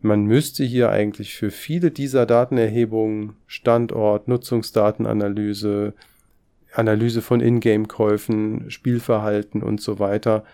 Man 0.00 0.24
müsste 0.24 0.64
hier 0.64 0.90
eigentlich 0.90 1.34
für 1.34 1.50
viele 1.50 1.90
dieser 1.90 2.24
Datenerhebungen, 2.24 3.34
Standort, 3.46 4.28
Nutzungsdatenanalyse, 4.28 5.94
Analyse 6.72 7.20
von 7.20 7.40
Ingame-Käufen, 7.40 8.70
Spielverhalten 8.70 9.62
und 9.62 9.80
so 9.80 9.98
weiter, 9.98 10.44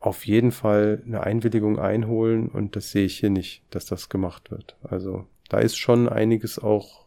auf 0.00 0.26
jeden 0.26 0.50
Fall 0.50 1.02
eine 1.06 1.22
Einwilligung 1.22 1.78
einholen 1.78 2.48
und 2.48 2.74
das 2.74 2.90
sehe 2.90 3.04
ich 3.04 3.18
hier 3.18 3.30
nicht, 3.30 3.62
dass 3.70 3.84
das 3.84 4.08
gemacht 4.08 4.50
wird. 4.50 4.76
Also 4.82 5.26
da 5.50 5.58
ist 5.58 5.76
schon 5.76 6.08
einiges 6.08 6.58
auch 6.58 7.04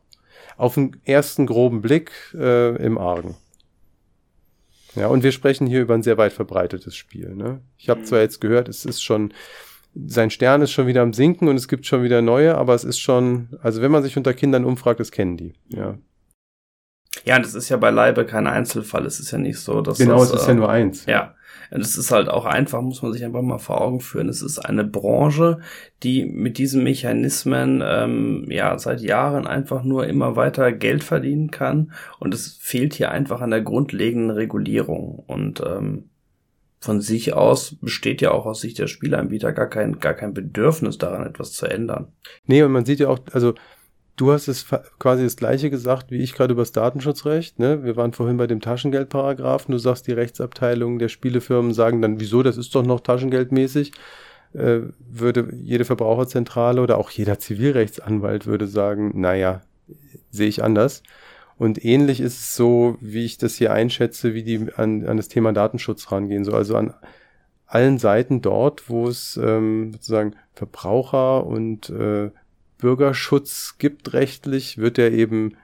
auf 0.58 0.76
den 0.76 0.98
ersten 1.04 1.48
groben 1.48 1.82
Blick 1.82 2.12
äh, 2.36 2.76
im 2.76 3.00
Argen. 3.00 3.36
Ja, 4.96 5.08
und 5.08 5.24
wir 5.24 5.32
sprechen 5.32 5.66
hier 5.66 5.82
über 5.82 5.96
ein 5.96 6.04
sehr 6.04 6.20
weit 6.20 6.34
verbreitetes 6.34 6.96
Spiel. 6.96 7.34
Ne? 7.34 7.62
Ich 7.80 7.90
habe 7.90 8.04
zwar 8.04 8.20
jetzt 8.20 8.40
gehört, 8.40 8.70
es 8.70 8.86
ist 8.86 9.02
schon, 9.02 9.34
sein 9.96 10.30
Stern 10.30 10.62
ist 10.62 10.72
schon 10.72 10.86
wieder 10.86 11.02
am 11.02 11.14
Sinken 11.14 11.48
und 11.48 11.56
es 11.56 11.68
gibt 11.68 11.88
schon 11.88 12.04
wieder 12.04 12.22
neue, 12.22 12.56
aber 12.56 12.76
es 12.76 12.84
ist 12.84 13.00
schon, 13.00 13.50
also 13.64 13.82
wenn 13.82 13.92
man 13.92 14.04
sich 14.04 14.18
unter 14.18 14.36
Kindern 14.36 14.66
umfragt, 14.66 15.00
das 15.00 15.12
kennen 15.12 15.38
die. 15.38 15.54
Ja. 15.70 15.98
Ja, 17.26 17.40
das 17.40 17.56
ist 17.56 17.70
ja 17.70 17.78
beileibe 17.78 18.26
kein 18.26 18.48
Einzelfall. 18.48 19.06
Es 19.06 19.20
ist 19.20 19.32
ja 19.32 19.38
nicht 19.38 19.60
so, 19.60 19.82
dass 19.82 19.98
genau, 19.98 20.20
das, 20.20 20.34
es 20.34 20.42
ist 20.42 20.48
ja 20.48 20.54
nur 20.54 20.70
eins. 20.70 21.06
Ja, 21.06 21.36
es 21.70 21.98
ist 21.98 22.12
halt 22.12 22.30
auch 22.30 22.46
einfach, 22.46 22.82
muss 22.82 23.02
man 23.02 23.14
sich 23.14 23.24
einfach 23.24 23.42
mal 23.42 23.58
vor 23.58 23.82
Augen 23.82 24.00
führen. 24.00 24.30
Es 24.30 24.42
ist 24.42 24.60
eine 24.60 24.84
Branche, 24.84 25.60
die 26.04 26.26
mit 26.26 26.58
diesen 26.58 26.84
Mechanismen 26.84 27.82
ähm, 27.86 28.46
ja 28.50 28.78
seit 28.78 29.02
Jahren 29.02 29.48
einfach 29.48 29.84
nur 29.84 30.08
immer 30.08 30.36
weiter 30.36 30.72
Geld 30.72 31.04
verdienen 31.04 31.52
kann. 31.52 31.92
Und 32.20 32.34
es 32.34 32.58
fehlt 32.60 32.94
hier 32.94 33.12
einfach 33.12 33.42
an 33.42 33.52
der 33.52 33.62
grundlegenden 33.62 34.32
Regulierung. 34.32 35.24
Und 35.26 35.62
ähm, 35.66 36.10
von 36.80 37.02
sich 37.02 37.34
aus 37.34 37.76
besteht 37.80 38.22
ja 38.22 38.32
auch 38.32 38.46
aus 38.46 38.62
Sicht 38.62 38.78
der 38.78 38.88
Spielanbieter 38.88 39.54
gar 39.54 39.68
kein, 39.68 40.00
gar 40.00 40.14
kein 40.14 40.34
Bedürfnis 40.34 40.98
daran, 40.98 41.26
etwas 41.26 41.54
zu 41.54 41.66
ändern. 41.66 42.12
Nee, 42.46 42.62
und 42.62 42.72
man 42.72 42.86
sieht 42.86 43.00
ja 43.00 43.08
auch, 43.08 43.20
also 43.32 43.54
Du 44.16 44.32
hast 44.32 44.48
es 44.48 44.68
quasi 45.00 45.24
das 45.24 45.38
gleiche 45.38 45.72
gesagt 45.72 46.12
wie 46.12 46.22
ich 46.22 46.34
gerade 46.34 46.54
über 46.54 46.62
das 46.62 46.72
Datenschutzrecht. 46.72 47.58
Ne? 47.58 47.84
Wir 47.84 47.96
waren 47.96 48.14
vorhin 48.14 48.38
bei 48.38 48.46
dem 48.46 48.62
Taschengeldparagraphen. 48.62 49.72
Du 49.72 49.80
sagst, 49.80 50.06
die 50.06 50.12
Rechtsabteilung 50.12 51.00
der 51.00 51.10
Spielefirmen 51.10 51.74
sagen 51.74 52.02
dann, 52.02 52.20
wieso, 52.20 52.44
das 52.44 52.58
ist 52.58 52.76
doch 52.76 52.86
noch 52.86 53.00
taschengeldmäßig. 53.00 53.92
Äh, 54.54 54.82
würde 55.00 55.52
jede 55.64 55.84
Verbraucherzentrale 55.84 56.80
oder 56.82 57.00
auch 57.00 57.10
jeder 57.10 57.40
Zivilrechtsanwalt 57.40 58.46
würde 58.46 58.68
sagen, 58.68 59.20
naja, 59.20 59.62
sehe 60.30 60.48
ich 60.48 60.64
anders. 60.64 61.02
Und 61.58 61.84
ähnlich 61.84 62.20
ist 62.20 62.40
es 62.40 62.56
so, 62.56 62.98
wie 63.00 63.26
ich 63.26 63.40
das 63.40 63.56
hier 63.56 63.74
einschätze, 63.74 64.36
wie 64.36 64.44
die 64.44 64.68
an, 64.76 65.08
an 65.08 65.18
das 65.18 65.28
Thema 65.28 65.54
Datenschutz 65.54 66.12
rangehen. 66.12 66.44
So, 66.44 66.54
also 66.54 66.76
an 66.76 66.94
allen 67.66 67.98
Seiten 67.98 68.42
dort, 68.42 68.90
wo 68.90 69.08
es 69.08 69.38
ähm, 69.38 69.94
sozusagen 69.94 70.36
Verbraucher 70.54 71.48
und 71.48 71.90
äh, 71.90 72.30
Bürgerschutz 72.84 73.76
gibt 73.78 74.12
rechtlich, 74.12 74.78
wird 74.78 74.98
er 74.98 75.14
eben 75.14 75.56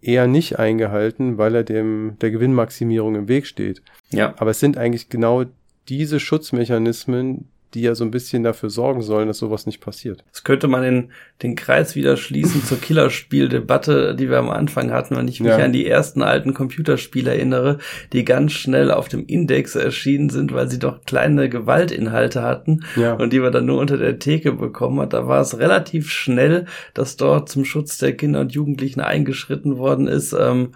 eher 0.00 0.28
nicht 0.28 0.56
eingehalten, 0.56 1.36
weil 1.36 1.56
er 1.56 1.64
dem 1.64 2.16
der 2.20 2.30
Gewinnmaximierung 2.30 3.16
im 3.16 3.26
Weg 3.26 3.44
steht. 3.44 3.82
Ja. 4.10 4.34
Aber 4.38 4.52
es 4.52 4.60
sind 4.60 4.78
eigentlich 4.78 5.08
genau 5.08 5.46
diese 5.88 6.20
Schutzmechanismen, 6.20 7.48
die 7.74 7.82
ja 7.82 7.94
so 7.94 8.04
ein 8.04 8.10
bisschen 8.10 8.42
dafür 8.42 8.70
sorgen 8.70 9.02
sollen, 9.02 9.28
dass 9.28 9.38
sowas 9.38 9.66
nicht 9.66 9.80
passiert. 9.80 10.24
Das 10.32 10.42
könnte 10.42 10.68
man 10.68 10.82
den, 10.82 11.12
den 11.42 11.54
Kreis 11.54 11.94
wieder 11.94 12.16
schließen 12.16 12.64
zur 12.64 12.80
Killerspieldebatte, 12.80 14.14
die 14.14 14.30
wir 14.30 14.38
am 14.38 14.48
Anfang 14.48 14.90
hatten, 14.90 15.16
wenn 15.16 15.28
ich 15.28 15.40
mich 15.40 15.50
ja. 15.50 15.58
an 15.58 15.72
die 15.72 15.86
ersten 15.86 16.22
alten 16.22 16.54
Computerspiele 16.54 17.30
erinnere, 17.30 17.78
die 18.12 18.24
ganz 18.24 18.52
schnell 18.52 18.90
auf 18.90 19.08
dem 19.08 19.26
Index 19.26 19.74
erschienen 19.74 20.30
sind, 20.30 20.54
weil 20.54 20.70
sie 20.70 20.78
doch 20.78 21.04
kleine 21.04 21.48
Gewaltinhalte 21.48 22.42
hatten 22.42 22.84
ja. 22.96 23.14
und 23.14 23.32
die 23.32 23.40
man 23.40 23.52
dann 23.52 23.66
nur 23.66 23.78
unter 23.78 23.98
der 23.98 24.18
Theke 24.18 24.52
bekommen 24.52 25.00
hat. 25.00 25.12
Da 25.12 25.26
war 25.26 25.40
es 25.40 25.58
relativ 25.58 26.10
schnell, 26.10 26.64
dass 26.94 27.16
dort 27.16 27.48
zum 27.48 27.64
Schutz 27.64 27.98
der 27.98 28.16
Kinder 28.16 28.40
und 28.40 28.52
Jugendlichen 28.52 29.00
eingeschritten 29.00 29.76
worden 29.76 30.08
ist. 30.08 30.32
Ähm, 30.32 30.72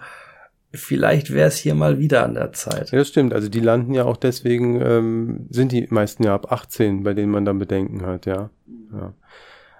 vielleicht 0.73 1.31
wäre 1.31 1.47
es 1.47 1.57
hier 1.57 1.75
mal 1.75 1.99
wieder 1.99 2.23
an 2.23 2.33
der 2.33 2.51
Zeit. 2.53 2.91
Ja, 2.91 2.99
das 2.99 3.07
stimmt. 3.07 3.33
Also 3.33 3.49
die 3.49 3.59
landen 3.59 3.93
ja 3.93 4.05
auch 4.05 4.17
deswegen, 4.17 4.81
ähm, 4.81 5.47
sind 5.49 5.71
die 5.71 5.87
meisten 5.89 6.23
ja 6.23 6.33
ab 6.33 6.51
18, 6.51 7.03
bei 7.03 7.13
denen 7.13 7.31
man 7.31 7.45
dann 7.45 7.59
Bedenken 7.59 8.05
hat, 8.05 8.25
ja. 8.25 8.49
ja. 8.91 9.13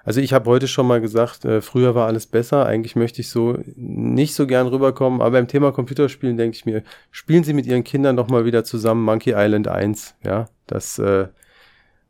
Also 0.05 0.19
ich 0.19 0.33
habe 0.33 0.49
heute 0.49 0.67
schon 0.67 0.85
mal 0.85 0.99
gesagt, 0.99 1.45
äh, 1.45 1.61
früher 1.61 1.95
war 1.95 2.07
alles 2.07 2.27
besser. 2.27 2.65
Eigentlich 2.65 2.95
möchte 2.95 3.21
ich 3.21 3.29
so 3.29 3.57
nicht 3.75 4.35
so 4.35 4.45
gern 4.45 4.67
rüberkommen, 4.67 5.21
aber 5.21 5.31
beim 5.31 5.47
Thema 5.47 5.71
Computerspielen 5.71 6.35
denke 6.35 6.55
ich 6.55 6.65
mir, 6.65 6.83
spielen 7.09 7.45
Sie 7.45 7.53
mit 7.53 7.65
Ihren 7.65 7.85
Kindern 7.85 8.17
doch 8.17 8.27
mal 8.27 8.45
wieder 8.45 8.65
zusammen 8.65 9.03
Monkey 9.03 9.33
Island 9.35 9.69
1. 9.69 10.15
Ja, 10.23 10.49
das 10.67 10.99
äh, 10.99 11.27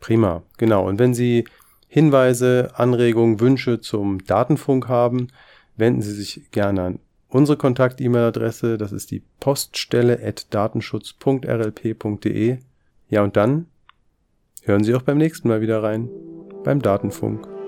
Prima, 0.01 0.43
genau. 0.59 0.89
Und 0.89 0.99
wenn 0.99 1.15
Sie 1.15 1.45
Hinweise, 1.87 2.73
Anregungen, 2.75 3.39
Wünsche 3.39 3.81
zum 3.81 4.25
Datenfunk 4.25 4.89
haben, 4.89 5.29
wenden 5.77 6.03
Sie 6.03 6.15
sich 6.15 6.51
gerne 6.51 6.83
an 6.83 6.99
unsere 7.29 7.57
Kontakt-E-Mail-Adresse. 7.57 8.77
Das 8.77 8.91
ist 8.91 9.13
die 9.13 9.23
poststelle 9.39 10.19
at 10.21 10.53
datenschutz.rlp.de. 10.53 12.59
Ja, 13.09 13.23
und 13.23 13.37
dann 13.37 13.67
Hören 14.63 14.85
Sie 14.85 14.95
auch 14.95 15.03
beim 15.03 15.19
nächsten 15.19 15.49
Mal 15.49 15.61
wieder 15.61 15.83
rein 15.83 16.09
beim 16.65 16.81
Datenfunk. 16.81 17.60